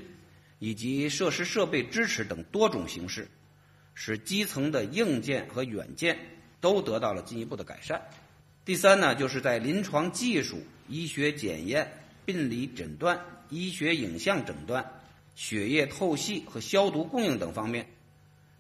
[0.60, 3.28] 以及设施设备支持等多种形式，
[3.94, 6.20] 使基层的硬件和软件
[6.60, 8.02] 都得到了进一步的改善。
[8.66, 11.90] 第三呢，就是在临床技术、医学检验、
[12.26, 14.86] 病理诊断、医学影像诊断。
[15.38, 17.88] 血液透析和消毒供应等方面，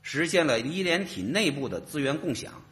[0.03, 2.63] 实现了医联体内部的资源共享、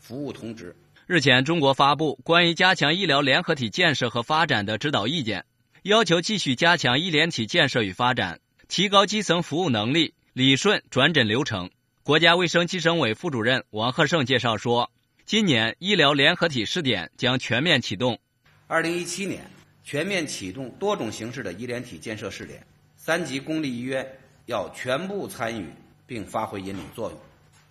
[0.00, 0.74] 服务同质。
[1.06, 5.44] 日前，中国发布关于加强医疗联合体建设和发展的指导意见，
[5.84, 11.70] 要求继续加强医联体建设与发展，提高基层服务能力，理顺转诊流程。
[12.02, 14.90] 国家卫生计生委副主任王贺胜介绍说，
[15.24, 18.18] 今年医疗联合体试点将全面启动。
[18.66, 19.48] 二零一七年
[19.84, 22.60] 全面启动多种形式的医联体建设试点。
[23.04, 25.66] 三级公立医院要全部参与
[26.06, 27.20] 并发挥引领作用，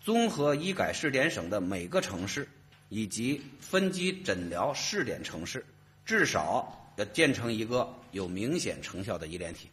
[0.02, 2.46] 综合医改试点省的每个城市
[2.89, 5.65] 以及分级诊疗试点城市，
[6.04, 9.70] 至少要建成一个有明显成效的医联体。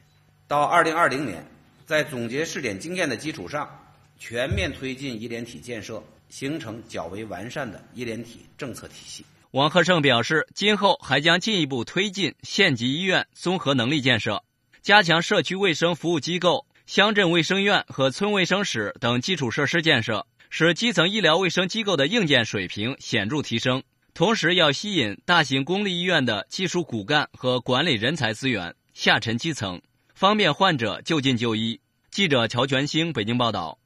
[0.46, 1.44] 到二零二零年，
[1.84, 3.68] 在总结试点经验的基础上，
[4.16, 9.26] 全面推进医联体建设，形成较为完善的医联体政策体系。
[9.50, 14.44] 王贺胜表示，今后还将进一步推进县级医院综合能力建设，
[14.88, 23.82] 加强社区卫生服务机构、乡镇卫生院和村卫生室等基础设施建设，使基层医疗卫生机构的硬件水平显著提升。
[24.14, 29.78] 同时，要吸引大型公立医院的技术骨干和管理人才资源下沉基层，
[30.14, 31.78] 方便患者就近就医。
[32.10, 33.78] 记者乔全兴北京报道。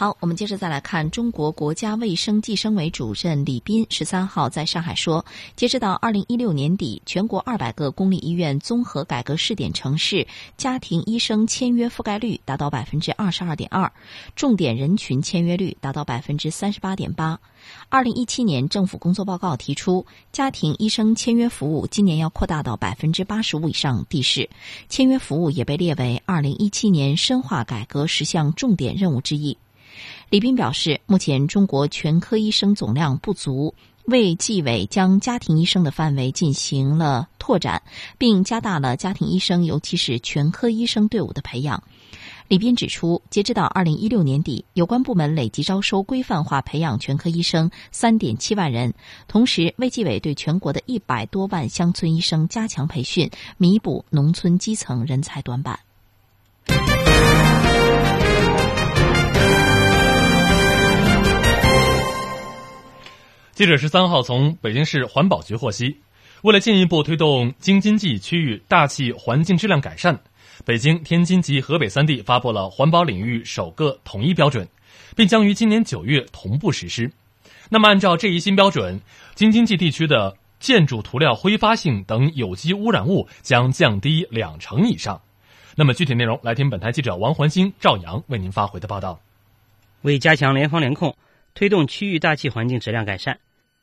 [0.00, 13.92] 好，我们接着再来看中国国家卫生计生委主任李斌十三号在上海说，截止到二零一六年底，全国二百个公立医院综合改革试点城市家庭医生签约覆盖率达到百分之二十二点二，
[14.34, 17.38] 重点人群签约率达到百分之三十八点八。
[17.90, 24.48] 二零一七年政府工作报告提出，家庭医生签约服务今年要扩大到百分之八十五以上地市，
[24.88, 29.58] 签约服务也被列为二零一七年深化改革十项重点任务之一。
[30.30, 37.82] 李斌表示，目前中国全科医生总量不足，卫计委将家庭医生的范围进行了拓展，
[38.16, 41.82] 并加大了家庭医生，尤其是全科医生队伍的培养。
[42.46, 48.94] 李斌指出，截止到二零一六年底，有关部门累计招收规范化培养全科医生三点七万人，
[49.26, 55.80] 同时卫计委对全国的一百多万乡村医生加强培训，弥补农村基层人才短板。
[63.60, 65.94] 记者十三号从北京市环保局获悉，
[66.40, 70.18] 为了进一步推动京津冀区域大气环境质量改善，
[70.64, 74.66] 北京、天津及河北三地发布了环保领域首个统一标准，
[75.14, 77.12] 并将于今年九月同步实施。
[77.68, 78.98] 那么，按照这一新标准，
[79.34, 85.20] 京津冀地区的建筑涂料挥发性等有机污染物将降低两成以上。
[85.76, 89.20] 那么，具体内容来听本台记者王环星、赵阳为您发回的报道。
[90.00, 91.14] 为加强联防联控，
[91.52, 93.38] 推动区域大气环境质量改善。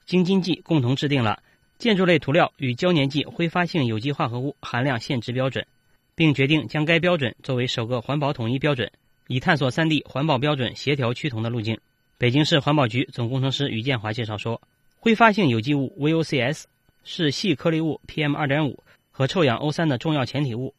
[0.08, 1.44] 京津冀共同制定了
[1.78, 5.68] 建筑类涂料与胶粘剂挥发性有机化合物含量限值标准，
[6.16, 8.90] 并决定将该标准作为首个环保统一标准，
[9.28, 11.78] 以探索三地环保标准协调趋同的路径。
[12.18, 14.62] 北京市环保局总工程师于建华介绍说，
[14.96, 16.64] 挥发性有机物 VOCs
[17.04, 18.78] 是细颗粒物 PM2.5
[19.12, 20.74] 和臭氧 O3 的重要前体物。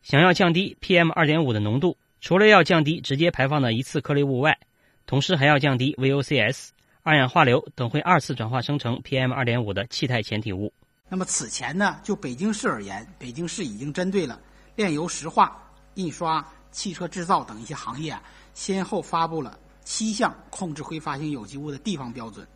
[0.00, 4.58] 想要降低 PM2.5 的浓度，除了要降低直接排放的一次颗粒物外，
[5.04, 6.70] 同时还要降低 VOCs。
[7.02, 10.72] 二氧化硫等会二次转化生成 PM 二点五的气态前体物。
[11.08, 14.38] 那么此前呢，就北京市而言，北京市已经针对了
[14.76, 15.60] 炼油石化、
[15.94, 18.16] 印刷、汽车制造等一些行业，
[18.52, 22.46] 先后发布了七项控制挥发性有机物的地方标准。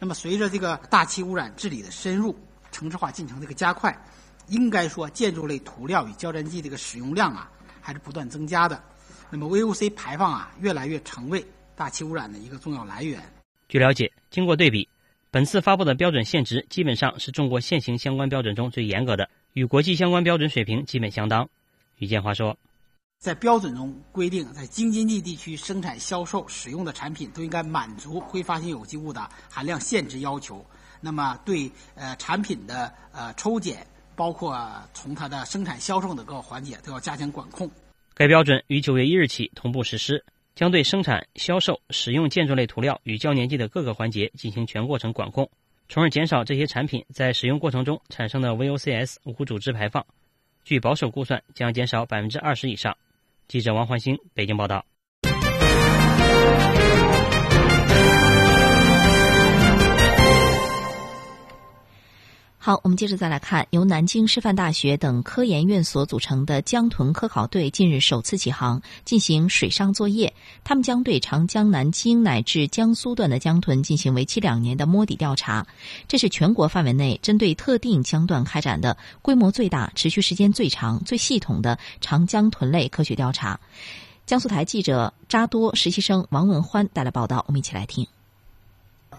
[0.00, 2.34] 那么随着这个大气污染治理的深入，
[2.72, 3.96] 城市化进程这个加快，
[4.46, 7.50] 应该说建筑类涂料与胶粘剂这个使用量啊，
[7.82, 8.82] 还是不断增加的。
[9.28, 13.22] 那么 VOC 排放啊，越来越成为大气污染的一个重要来源。
[13.68, 14.88] 据了解，经过对比，
[15.30, 21.46] 本次发布的标准限值基本上是中国现行相关标准中最严格的，与国际相关标准水平基本相当。
[21.98, 22.56] 于建华说，
[23.18, 30.64] 在标准中规定，在京津冀地区生产、销售、使用的产品都应该满足挥发性有机物的含量限值要求。
[31.02, 34.58] 那么，对呃产品的呃抽检，包括
[34.94, 37.70] 从它的生产、销售的各个环节，都要加强管控。
[38.14, 40.24] 该标准于九月一日起同步实施。
[40.58, 45.48] 将对生产、销售、使用建筑类涂料与胶粘剂的各个环节进行全过程管控，
[45.88, 50.04] 从而减少这些产品在使用过程中产生的 VOCs 无组织排放。
[50.64, 52.96] 据保守估算，将减少百分之二十以上。
[53.46, 54.84] 记者王焕星北京报道。
[62.60, 70.34] 好，我们接着再来看，由南京师范大学等科研院所组成的江豚科考队近日首次起航，进行水上作业。
[70.64, 75.64] 他们将对长江南京乃至江苏段的江豚进行为期两年的摸底调查。
[76.08, 83.60] 这是全国范围内针对特定江段开展的规模最大、持续时间最长、最系统的长江豚类科学调查。
[84.26, 88.04] 江苏台记者扎多实习生王文欢带来报道，我们一起来听。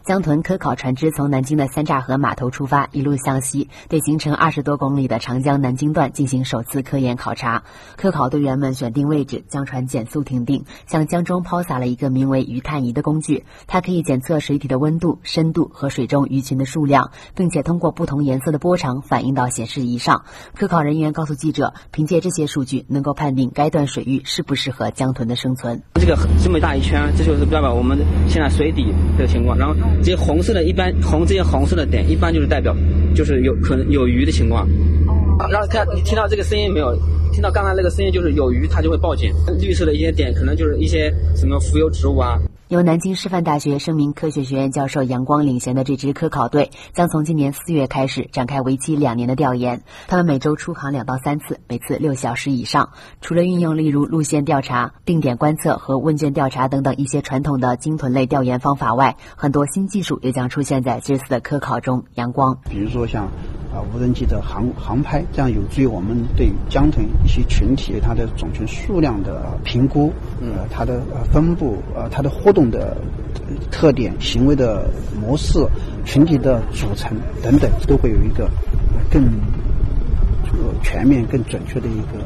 [0.05, 7.63] 江豚科考船只从南京的三岔河码头出发，一路向西，对行程二十多公里的长江南京段进行首次科研考察。
[7.95, 20.23] 科考队员们选定位置，将船减速停定，向江中抛洒了一个名为鱼探仪的工具，它可以检测水体的温度、深度和水中鱼群的数量，并且通过不同颜色的波长反映到显示仪上。
[20.56, 25.83] 科考人员告诉记者，凭借这些数据，能够判定该段水域适不适合江豚的生存。
[25.95, 29.75] 这个这么大一圈，这就是代表我们现在水底的情况，然后。
[30.02, 32.75] 这些红色的，一般红这些红色的点，一般就是代表
[33.13, 34.67] 就是有可能有鱼的情况。
[35.48, 36.96] 然后看你听到这个声音没有？
[37.31, 39.31] 听到刚才那个声音就是有鱼，它就会报警。
[39.60, 42.37] 绿色的一些点，可能就是一些什么浮游植物啊。
[42.67, 49.81] 由南京师范大学生命科学学院教授杨光领衔的这支科考队，将从今年四月开始展开为期两年的调研。
[50.08, 52.90] 他们每周出航两到三次，每次六小时以上。
[53.21, 62.04] 除了运用例如路线调查、定点观测和问卷调查等等一些传统的鲸豚类调研方法外，很多新技术也将出现在这次的科考中。
[62.15, 63.27] 杨光，比如说像
[63.74, 71.02] 啊无人机的航航拍，这样有助于我们对江豚一些群体它的种群数量的评估，呃，它的
[71.32, 72.70] 分布，呃，它的活动。
[72.70, 72.96] 的
[73.72, 74.90] 特点、行为的
[75.20, 75.65] 模式、
[76.06, 78.48] 群体的组成等等，都会有一个
[79.10, 79.24] 更
[80.84, 82.20] 全面、更准确的一个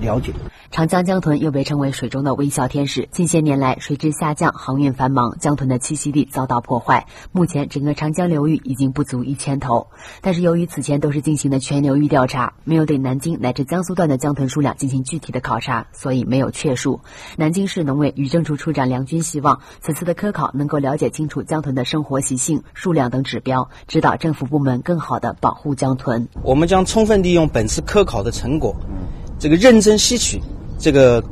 [0.00, 0.32] 了解。
[0.72, 3.06] 长江江豚又被称为水中的微笑天使。
[3.12, 7.06] 近些年来，水质下降，航运繁忙，江豚的栖息地遭到破坏。
[7.30, 9.88] 目前，整个长江流域已经不足一千头。
[10.22, 17.00] 但是，由于此前都是进行的全流域调查，没有对南京乃至江苏段的江豚数量进行具体的考察，所以没有确数。
[17.36, 26.26] 南京市农委渔政处处长梁军希望，此次的科考能够了解清楚江豚的生活习性、数量等指标，指导政府部门更好地保护江豚。
[26.42, 28.74] 我们将充分利用本次科考的成果，
[29.38, 30.40] 这个认真吸取。
[30.82, 31.22] 这个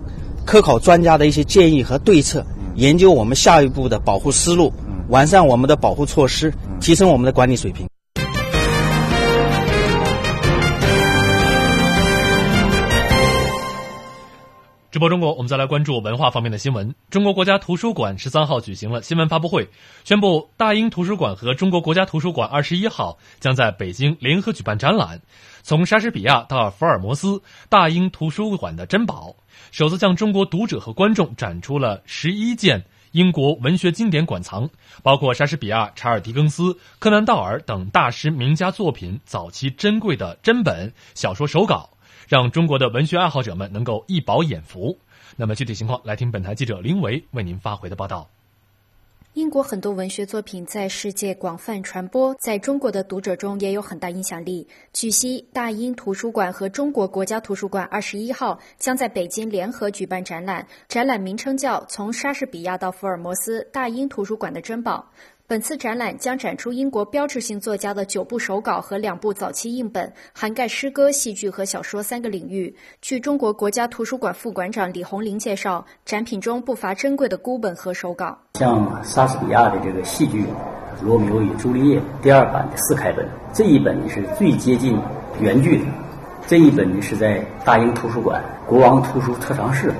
[0.47, 2.47] 科考专家的一些建议和对策，
[2.77, 4.73] 研究我们下一步的保护思路，
[5.09, 7.85] 完善我们的保护措施，提升我们的管理水平。
[14.93, 16.95] 直播中国，我们再来关注文化方面的新闻。
[17.11, 19.69] 中国国家图书馆十三号举行了新闻发布会，
[20.05, 25.21] 宣布大英图书馆和中国国家图书馆二十一号将在北京联合举办展览，
[25.63, 29.35] 从莎士比亚到福尔摩斯，大英图书馆的珍宝，
[29.71, 34.69] 首次向中国读者和观众展出了十一件英国文学经典馆藏，
[35.03, 41.91] 包括莎士比亚、查尔·狄更斯、柯南·道尔等大师名家作品早期珍贵的珍本小说手稿。
[42.29, 44.97] 让中国的文学爱好者们能够一饱眼福。
[45.37, 48.29] 那么具体情况，来听本台记者林维为您发回的报道。
[49.35, 54.67] 英国很多文学作品在世界广泛传播，在中国的读者中也有很大影响力。
[54.93, 65.09] 据悉，大英图书馆和中国国家图书馆二十一号将在北京联合举办展览，展览名称叫《从莎士比亚到福尔摩斯：大英图书馆的珍宝》。
[65.51, 72.73] 本次展览将展出英国标志性作家的九部手稿和两部早期印本，涵盖诗歌、戏剧和小说三个领域。
[73.03, 80.43] 据中国国家图书馆副馆长李红林介绍，展品中不乏珍贵的孤本和手稿，像莎士比亚的这个戏剧
[81.03, 84.97] 《罗密欧与朱丽叶》第二版的四开本，这一本是最接近
[85.41, 85.85] 原剧的，
[86.47, 89.93] 这一本呢是在大英图书馆国王图书特长室，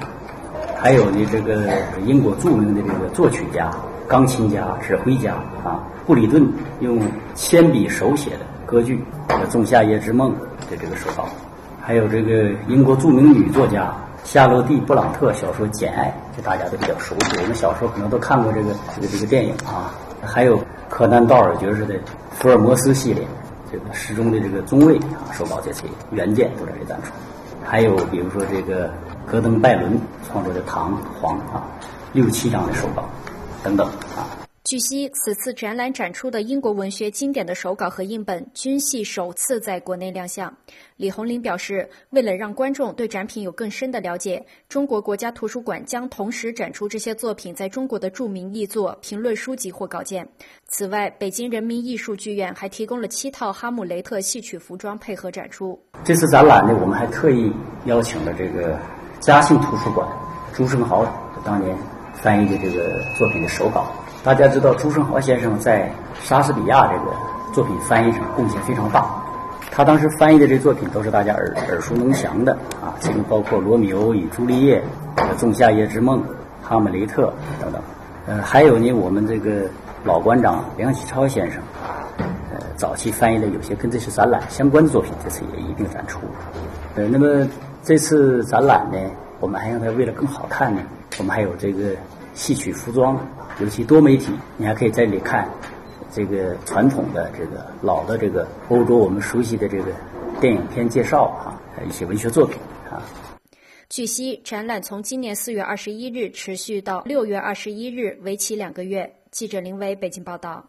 [0.79, 1.77] 还有呢这个
[2.07, 3.69] 英国著名的这个作曲家。
[4.11, 5.35] 钢琴家、指挥家
[5.65, 6.45] 啊，布里顿
[6.81, 6.99] 用
[7.37, 9.01] 铅笔手写的歌剧
[9.53, 10.33] 《仲夏夜之梦》
[10.69, 11.29] 的这个手稿，
[11.81, 13.95] 还有这个英国著名女作家
[14.25, 17.41] 夏洛蒂·布朗特小说《简爱》，这大家都比较熟悉。
[17.41, 19.95] 我们小时候可能都看过这个这个这个电影啊。
[20.25, 20.59] 还有
[20.89, 21.95] 柯南·道尔爵士的
[22.33, 23.25] 《福尔摩斯》系列，
[23.71, 27.13] 这个诗中的这个中尉啊手稿这些原件都在这展出。
[27.65, 28.91] 还有比如说这个
[29.25, 29.97] 戈登·拜伦
[30.27, 31.63] 创作的《唐璜》啊，
[32.13, 33.05] 六七张的手稿。
[33.63, 33.87] 等等
[34.17, 34.39] 啊！
[34.63, 40.55] 据悉，此次展览展出的英国文学经典的手稿和印本均系首次在国内亮相。
[40.97, 50.29] 李红林表示，为了让观众对展品有更深的了解，中国国家图书馆将同时展出这些作品在中国的著名译作、评论书籍或稿件。
[50.69, 55.77] 此外，北京人民艺术剧院还提供了七套《哈姆雷特》戏曲服装配合展出。
[56.05, 57.51] 这次展览呢，我们还特意
[57.87, 58.79] 邀请了这个
[59.19, 60.07] 嘉兴图书馆
[60.55, 61.05] 朱生豪
[61.45, 61.77] 当年。
[62.23, 63.87] 翻译的这个作品的手稿，
[64.23, 65.91] 大家知道朱生豪先生在
[66.21, 67.17] 莎士比亚这个
[67.53, 69.07] 作品翻译上贡献非常大。
[69.71, 72.53] 他当时翻译的这作品都是大家耳耳熟能详的
[72.83, 74.83] 啊，其中包括《罗密欧与朱丽叶》
[75.41, 76.19] 《仲夏夜之梦》
[76.63, 77.81] 《哈姆雷特》等等。
[78.27, 79.63] 呃，还有呢，我们这个
[80.05, 81.63] 老馆长梁启超先生，
[82.19, 86.19] 呃，早期翻译的有些跟这次展览相关的作品，这次也一并展出。
[86.97, 87.49] 呃，那么
[87.83, 88.99] 这次展览呢，
[89.41, 90.83] 我们还让它为了更好看呢。
[91.19, 91.97] 我们还有这个
[92.35, 93.19] 戏曲服装，
[93.61, 95.49] 尤其多媒体，你还可以在这里看
[96.13, 99.93] 这个传统的这个老的这个欧洲我们熟悉的这个
[100.41, 102.59] 电影片介绍啊，一些文学作品
[102.91, 103.03] 啊。
[103.89, 109.13] 据悉，展览从今年四月二十一日持续到六月二十一日，为期两个月。
[109.33, 110.65] 记者林伟北京报道。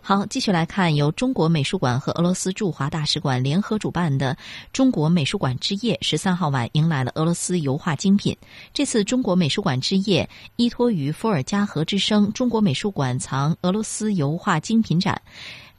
[0.00, 4.36] 好，继续来看由中国美术馆和俄罗斯驻华大使馆联合主办的
[4.72, 8.34] 中国美术馆之夜，十三号晚迎来了俄罗斯油画精品。
[8.72, 15.20] 这次中国美术馆之夜依托于伏尔加河之声中国美术馆藏俄罗斯油画精品展。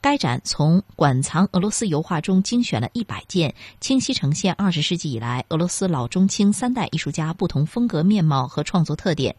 [0.02, 9.36] 该展从馆藏俄罗斯油画中精选了一百件，清晰呈现二十世纪以来俄罗斯老中青三代艺术家不同风格面貌和创作特点。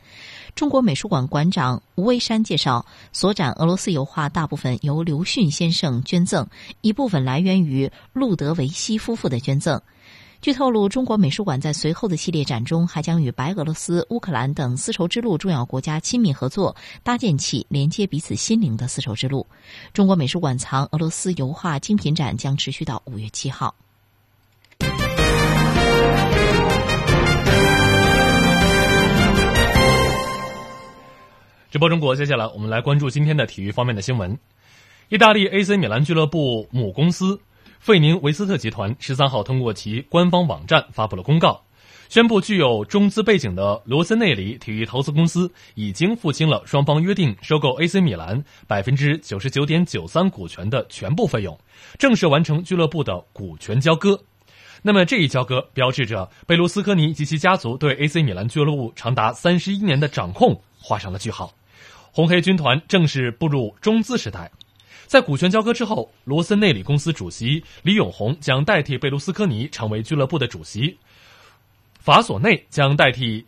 [0.53, 6.47] 中国美术馆馆长吴为山介绍，所展俄罗斯油画大部分由刘迅先生捐赠，
[6.81, 9.81] 一部分来源于路德维希夫妇的捐赠。
[10.41, 19.45] 据透露，中国美术馆在随后的系列展中，还将与白俄罗斯、乌克兰等丝绸之路重要国家亲密合作，搭建起连接彼此心灵的丝绸之路。
[19.93, 23.75] 中国美术馆藏俄罗斯油画精品展将持续到五月七号。
[31.69, 34.35] 直播中国，接下来我们来关注今天的体育方面的新闻。
[35.09, 37.39] 意大利 AC 米兰俱乐部母公司。
[37.81, 41.63] 费宁维斯特集团十三号通过其官方网站发布了公告，
[42.09, 51.59] 宣布具有中资背景的罗森内里体育投资公司已经付清了双方约定收购 AC 米兰百分之九十九点九三股权的全部费用，
[51.97, 54.21] 正式完成俱乐部的股权交割。
[54.83, 61.51] 那么这一交割标志着贝卢斯科尼及其家族对 AC 米兰俱乐部长达三十一年的掌控画上了句号，
[62.11, 64.51] 红黑军团正式步入中资时代。
[65.11, 70.97] 在股权交割之后，罗森内里公司主席李永红将代替贝卢斯科尼成为俱乐部的主席，
[71.99, 73.45] 法索内将代替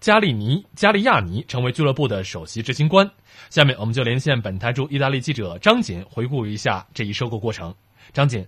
[0.00, 3.08] 加利尼加利亚尼成为俱乐部的首席执行官。
[3.48, 7.72] 下面我们就连线本台驻意大利记者张锦，回顾一下这一收购过程。
[8.12, 8.44] 张锦，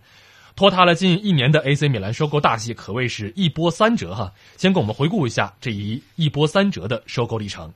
[0.56, 7.72] 拖沓了近一年的 AC 米兰收购大戏可谓是一波三折哈，先给我们回顾一下这一一波三折的收购历程。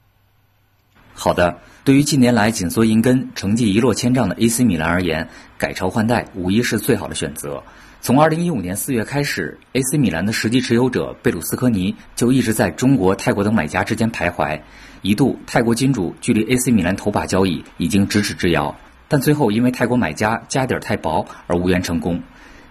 [1.17, 7.63] 好的，对于近年来紧缩银根、成绩一落千丈的 AC 米兰而言，改朝换代无疑是最好的选择。
[8.01, 14.61] 从2015年4月开始，AC 米兰的实际持有者贝鲁斯科尼就一直在中国、泰国等买家之间徘徊，
[15.03, 18.77] 一度泰国金主距离 AC 米兰头把交椅已经咫尺之遥，
[19.09, 22.21] 但最后因为泰国买家家底太薄而无缘成功。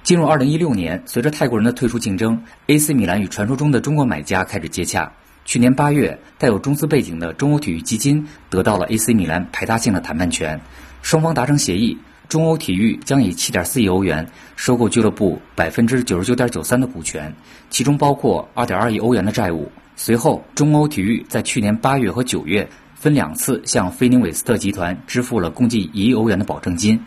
[0.03, 5.13] 进入2016年，随着泰国人的退出竞争，AC 米兰与传说中的中国买家开始接洽。
[5.45, 10.59] 去年八月，带有中资背景的中欧体育基金得到了 AC 米兰排他性的谈判权，
[11.01, 11.97] 双方达成协议，
[12.29, 14.25] 中欧体育将以七点四亿欧元
[14.55, 17.33] 收购俱乐部百分之九十九点九三的股权，
[17.69, 19.69] 其中包括二点二亿欧元的债务。
[19.97, 26.99] 随后，中欧体育在去年八月和九月分两次向菲宁韦斯特集团支付了共计一亿欧元的保证金，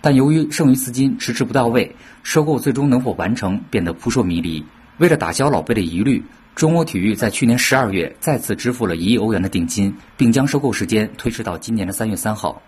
[0.00, 4.64] 但由于剩余资金迟迟不到位，收购最终能否完成变得扑朔迷离。
[4.98, 6.20] 为了打消老贝的疑虑。
[6.54, 12.62] 中欧体育在去年十二月再次支付了一亿欧元的定金，并将收购时间推迟到今年的三月三号。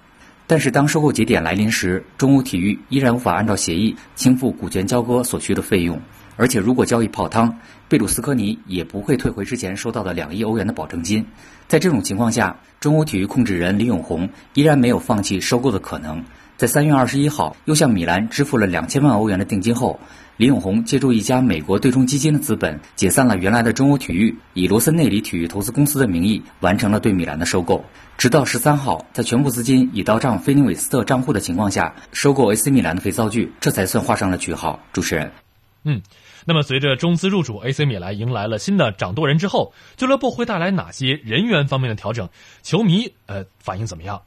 [0.49, 6.01] 但是，当收购节点来临时，中欧体育依然无法按照协议清付股权交割所需的费用。
[6.37, 7.57] 而且，如果交易泡汤，
[7.89, 11.25] 贝鲁斯科尼也不会退回之前收到的两亿欧元的保证金。
[11.69, 16.25] 在这种情况下，中欧体育控制人李永红依然没有放弃收购的可能。
[16.57, 20.01] 在三月二十一号，又向米兰支付了两千万欧元的定金后。
[20.37, 27.83] 李永红借助一家美国对冲基金的资本，解散了原来的中欧体育，以罗森内里体育投资公司的名义完成了对米兰的收购。
[28.19, 34.79] 直到十三号，在全部资金已到账菲尼韦斯特账户的情况下，收购 AC 米兰的肥皂剧，这才算画上了句号。
[34.93, 35.33] 主持人，
[35.85, 36.03] 嗯，
[36.45, 42.29] 那么随着中资入主 AC 米兰迎来了新的掌舵人之后，俱乐部会带来哪些人员方面的调整？
[42.63, 44.21] 球迷呃反应怎么样？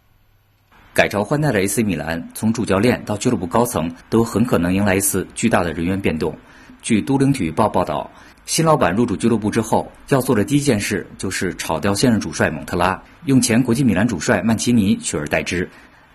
[0.99, 6.37] 改朝换代的 AC 米兰，从主教练到俱乐部高层，都很可能迎来一次巨大的人员变动。
[6.81, 8.11] 据都灵体育报报道，
[8.45, 15.69] 新老板入主俱乐部之后，要做的第一件事就是炒掉现任主帅蒙特拉，用前国际米兰主帅曼奇尼取而代之。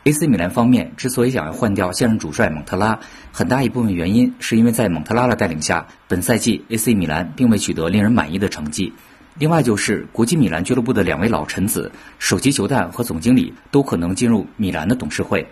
[0.05, 3.01] AC 米兰方面之所以想要换掉现任主帅蒙特拉，
[3.33, 8.93] 很大一部分原因是因为在蒙特拉的带领下，本赛季 AC 米兰并未取得令人满意的成绩。
[9.37, 15.45] 另外就是国际米兰俱乐部的两位老臣子，首席球探和总经理都可能进入米兰的董事会。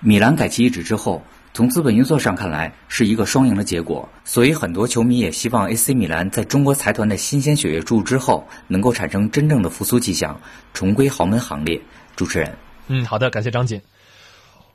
[0.00, 1.22] 米兰改旗易帜之后，
[1.54, 10.38] 从资本运作上看来是一个双赢的结果，所以很多球迷也希望 AC 米兰在中国财团的新鲜血液注入之后，能够产生真正的复苏迹象，
[10.74, 11.80] 重归豪门行列。
[12.16, 12.54] 主持人，
[12.88, 13.80] 嗯，好的，感谢张锦。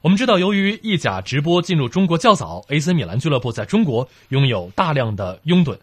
[0.01, 5.77] 我们知道，由于意甲直播进入中国较早，AC 米兰俱乐部在中国拥有大量的拥趸。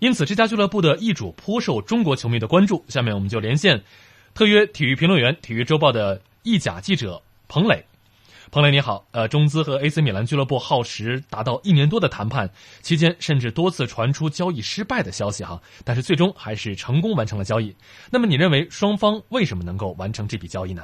[0.00, 2.82] 因此，这家俱乐部的易主颇受中国球迷的关注。
[2.88, 3.80] 下面我们就连线
[4.34, 7.84] 特约体育评论员、体育周报的意甲记者彭磊。
[8.50, 9.04] 彭磊，你好。
[9.12, 12.48] 呃，中资和 AC 米兰俱乐部耗时达到一年多的谈判，
[12.80, 17.76] 期间甚至多次传出交易失败的消息哈，但是最终还是成功完成了交易。
[18.10, 20.82] 那么，你认为双方为什么能够完成这笔交易呢？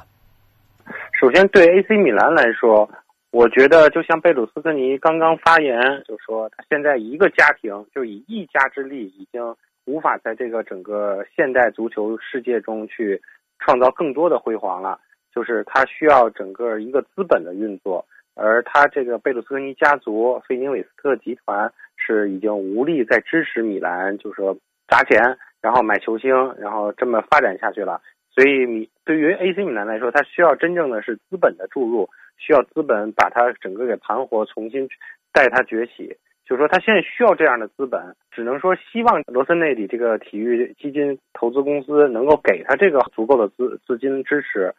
[1.19, 2.87] 首先，对 AC 米兰来说，
[3.31, 9.55] 我觉得就像贝鲁斯科尼刚刚发言，就说他现在一个家庭就以一家之力，已经
[9.85, 13.21] 无法在这个整个现代足球世界中去
[13.59, 14.99] 创造更多的辉煌了。
[15.35, 18.03] 就是他需要整个一个资本的运作，
[18.33, 24.57] 而他这个贝鲁斯科尼家族、费宁韦斯特集团是已经无力再支持米兰，就是说
[24.87, 25.21] 砸钱，
[25.61, 28.01] 然后买球星，然后这么发展下去了。
[28.33, 32.09] 所以米对于 AC 米兰来说，他需要真正的是资本的注入。
[32.37, 34.87] 需要资本把它整个给盘活，重新
[35.33, 36.15] 带它崛起。
[36.45, 44.73] 就是说，他现在需要这样的资本，只能说希望罗森内里这个体育基金投资公司能够给他这个足够的资资金支持。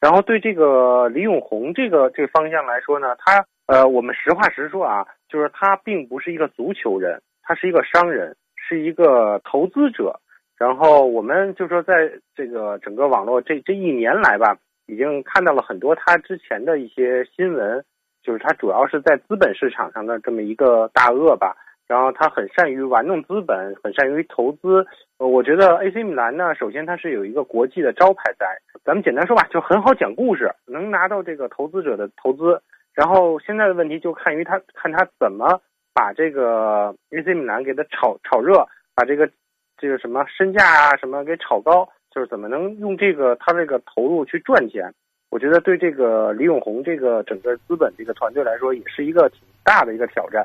[0.00, 10.18] 然后对这个李永红这个这个方向来说呢，他呃，我们实话实说啊，就是他并不是一个足球人，他是一个商人，是一个投资者。
[10.58, 14.56] 然后我们就说，在这个整个网络这这一年来吧。
[14.86, 17.84] 已经看到了很多他之前的一些新闻，
[18.22, 21.56] 就是他主要是在资本市场上的这么一个大鳄吧。
[21.88, 24.86] 然后他很善于玩弄资本，很善于投资。
[25.18, 28.46] 呃，我觉得 AC 米兰呢，首先它是有一个国际的招牌在。
[28.82, 32.62] 咱们简单说吧，就很好讲故事，能拿到这个投资者的投资。
[32.94, 35.60] 然后现在的问题就看于他看他怎么
[35.92, 39.28] 把这个 AC 米兰给他炒炒热，把这个
[39.76, 41.86] 这个什么身价啊什么给炒高。
[42.14, 44.92] 就是怎么能用这个他这个投入去赚钱？
[45.30, 50.44] 我觉得对这个李永红这个整个资本这个团队来说，也是一个挺大的一个挑战。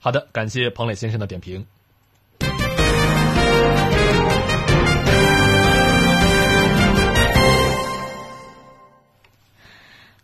[0.00, 1.64] 好的，感谢彭磊先生的点评。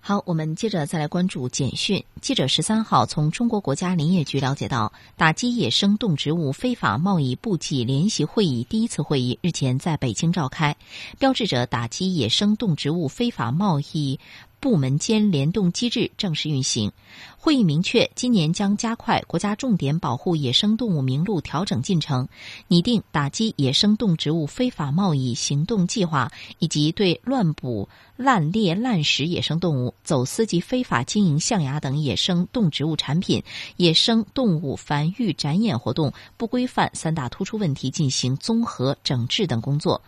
[0.08, 2.02] 好，我们接着再来关注简讯。
[2.22, 10.74] 记者十三号从中国国家林业局了解到，打击野生动植物非法贸易部际联席会议第一次会议日前在北京召开，
[11.18, 14.18] 标志着打击野生动植物非法贸易。
[14.60, 16.92] 部门间联动机制正式运行。
[17.38, 22.28] 会议明确，今年将加快国家重点保护野生动物名录调整进程，
[22.66, 33.42] 拟定打击野生动植物非法贸易行动计划，以及对乱捕、滥猎、滥食野生动物、走私及非法经营象牙等野生动植物产品、
[33.76, 40.02] 野生动物繁育展演活动不规范三大突出问题进行综合整治等工作。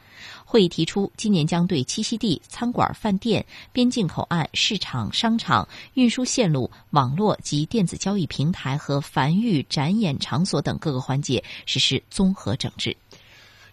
[0.50, 12.96] 会议提出，今年将对栖息地、餐馆、饭店、边境口岸、市场、商场、运输线路、网络及电子交易平台和繁育展演场所等各个环节实施综合整治。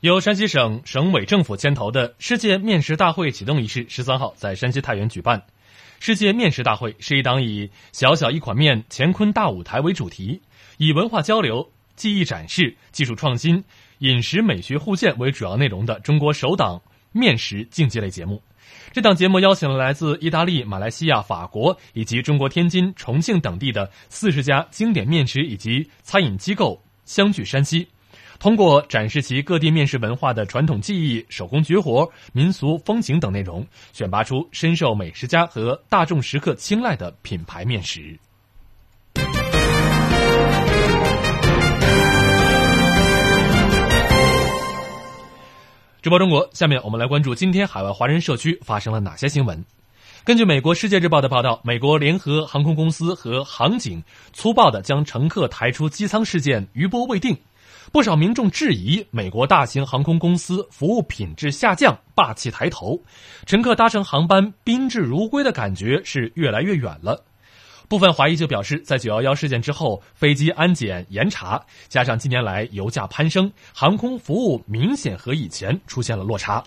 [0.01, 5.41] 由山西省省委政府牵头的世界面食大会启动仪式十三号在山西太原举办。
[5.99, 10.41] 世界面食大会是一档以“小小一款面，乾坤大舞台”为主题，
[10.77, 13.63] 以文化交流、技艺展示、技术创新。
[13.99, 16.81] 饮食美学互鉴为主要内容的中国首档
[17.11, 18.41] 面食竞技类节目，
[18.91, 27.87] 这档节目邀请了来自意大利、马来西亚、法国以及中国天津、重庆等地的四十家经典面食以及餐饮机构相聚山西，
[28.37, 38.19] 通过展示其各地面食文化的传统技艺、手工绝活、民俗风情等内容，选拔出深受美食家和大众食客青睐的品牌面食。
[46.07, 49.61] 直播中国，下面我们来关注今天海外华人社区发生了哪些新闻。
[50.23, 54.01] 根据美国《世界日报》的报道，美国联合航空公司和航警
[54.31, 57.35] 粗暴地将乘客抬出机舱事件余波未定，
[57.91, 62.97] 不少民众质疑美国大型航空公司服务品质下降、霸气抬头，
[63.45, 67.21] 乘客搭乘航班宾至如归的感觉是越来越远了。
[67.87, 76.63] 部分华裔就表示，在九幺幺事件之后，飞机安检严查，加上近年来油价攀升，航空服务明显和以前出现了落差。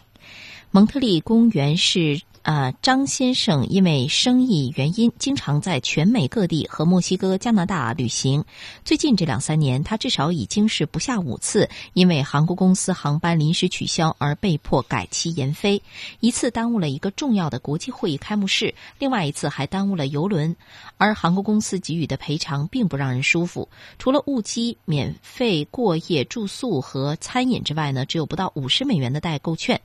[0.71, 2.21] 蒙特利公园是。
[2.43, 8.47] 呃，张先生因为生意原因，经常在全美各地和墨西哥、加拿大旅行。
[8.83, 15.83] 最近这两三年，他至少已经是不下五次因为航空公司航班临时取消而被迫改期延飞。
[16.21, 20.57] 一次耽误了一个重要的国际会议开幕式，另外一次还耽误了游轮。
[20.97, 23.69] 而航空公司给予的赔偿并不让人舒服，
[23.99, 29.79] 除了误机、免费过夜住宿和餐饮之外呢，只有不到五十美元的代购券。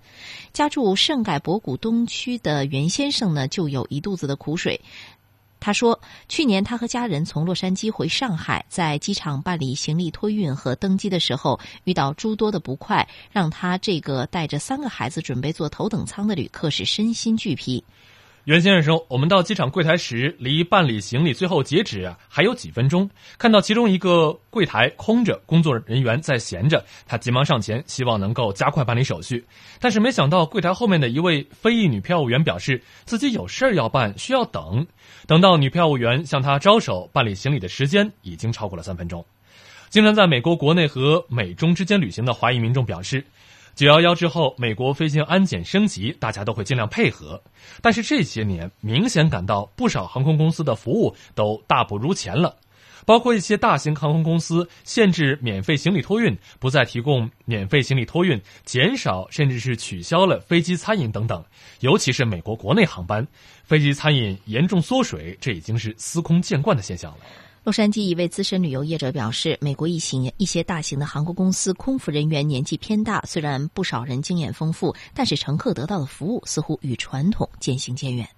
[0.54, 2.40] 家住圣盖博谷东区。
[2.46, 4.80] 的袁先生呢，就有一肚子的苦水。
[5.60, 17.84] 他说，去年他和家人从洛杉矶回上海，在机场办理行李托运和登机的时候，遇到诸多的不快，让他这个带着三个孩子准备坐头等舱的旅客是身心俱疲。
[18.46, 23.10] 袁先生说：“我们到机场柜台时，离办理行李最后截止啊还有几分钟。
[23.40, 29.44] 看到其中一个柜台空着，工作人员在闲着，他急忙上前，希望能够加快办理手续。
[29.80, 34.86] 但是没想到，柜台后面的一位非裔女票务员表示自己有事儿要办，需要等。
[35.26, 39.26] 等到女票务员向他招手办理行李的时间，已经超过了三分钟。
[39.90, 43.26] 经常在美国国内和美中之间旅行的华裔民众表示。”
[43.76, 47.44] 九幺幺之后，美国飞行安检升级，大家都会尽量配合。
[47.82, 52.56] 但是这些年，明显感到不少航空公司的服务都大不如前了，
[53.06, 61.44] 包括一些大型航空公司限制免费行李托运，不再提供免费行李托运，减少甚至是取消了飞机餐饮等等。
[61.82, 63.28] 尤其是美国国内航班，
[63.66, 67.18] 飞机餐饮严重缩水，这已经是司空见惯的现象了。
[67.66, 78.30] 洛杉矶一位资深旅游业者表示，美国一行一些大型的航空公司空服人员年纪偏大，虽然不少人经验丰富，但是乘客得到的服务似乎与传统渐行渐远。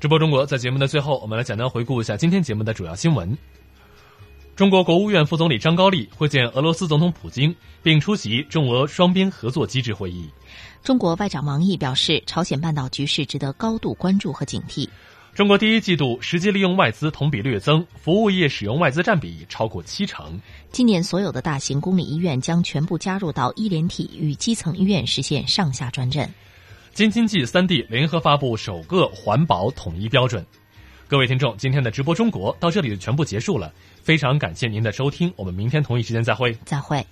[0.00, 3.36] 直播中国，在节目的最后，我们来简单回顾一下今天节目的主要新闻。
[4.58, 10.28] 中国国务院副总理张高丽会见俄罗斯总统普京，并出席中俄双边合作机制会议。
[10.82, 14.88] 中国外长王毅表示，朝鲜半岛局势值得高度关注和警惕。
[15.32, 20.40] 中国第一季度实际利用外资同比略增，服务业使用外资占比超过七成。
[20.72, 26.28] 今年所有的大型公立医院将全部加入到医联体，与基层医院实现上下专诊。
[26.92, 30.44] 京津冀三地联合发布首个环保统一标准。
[31.08, 36.54] 各位听众今天的直播中国到这里就全部结束了非常感谢您的收听我们明天同一时间再会。
[36.66, 37.02] 再会。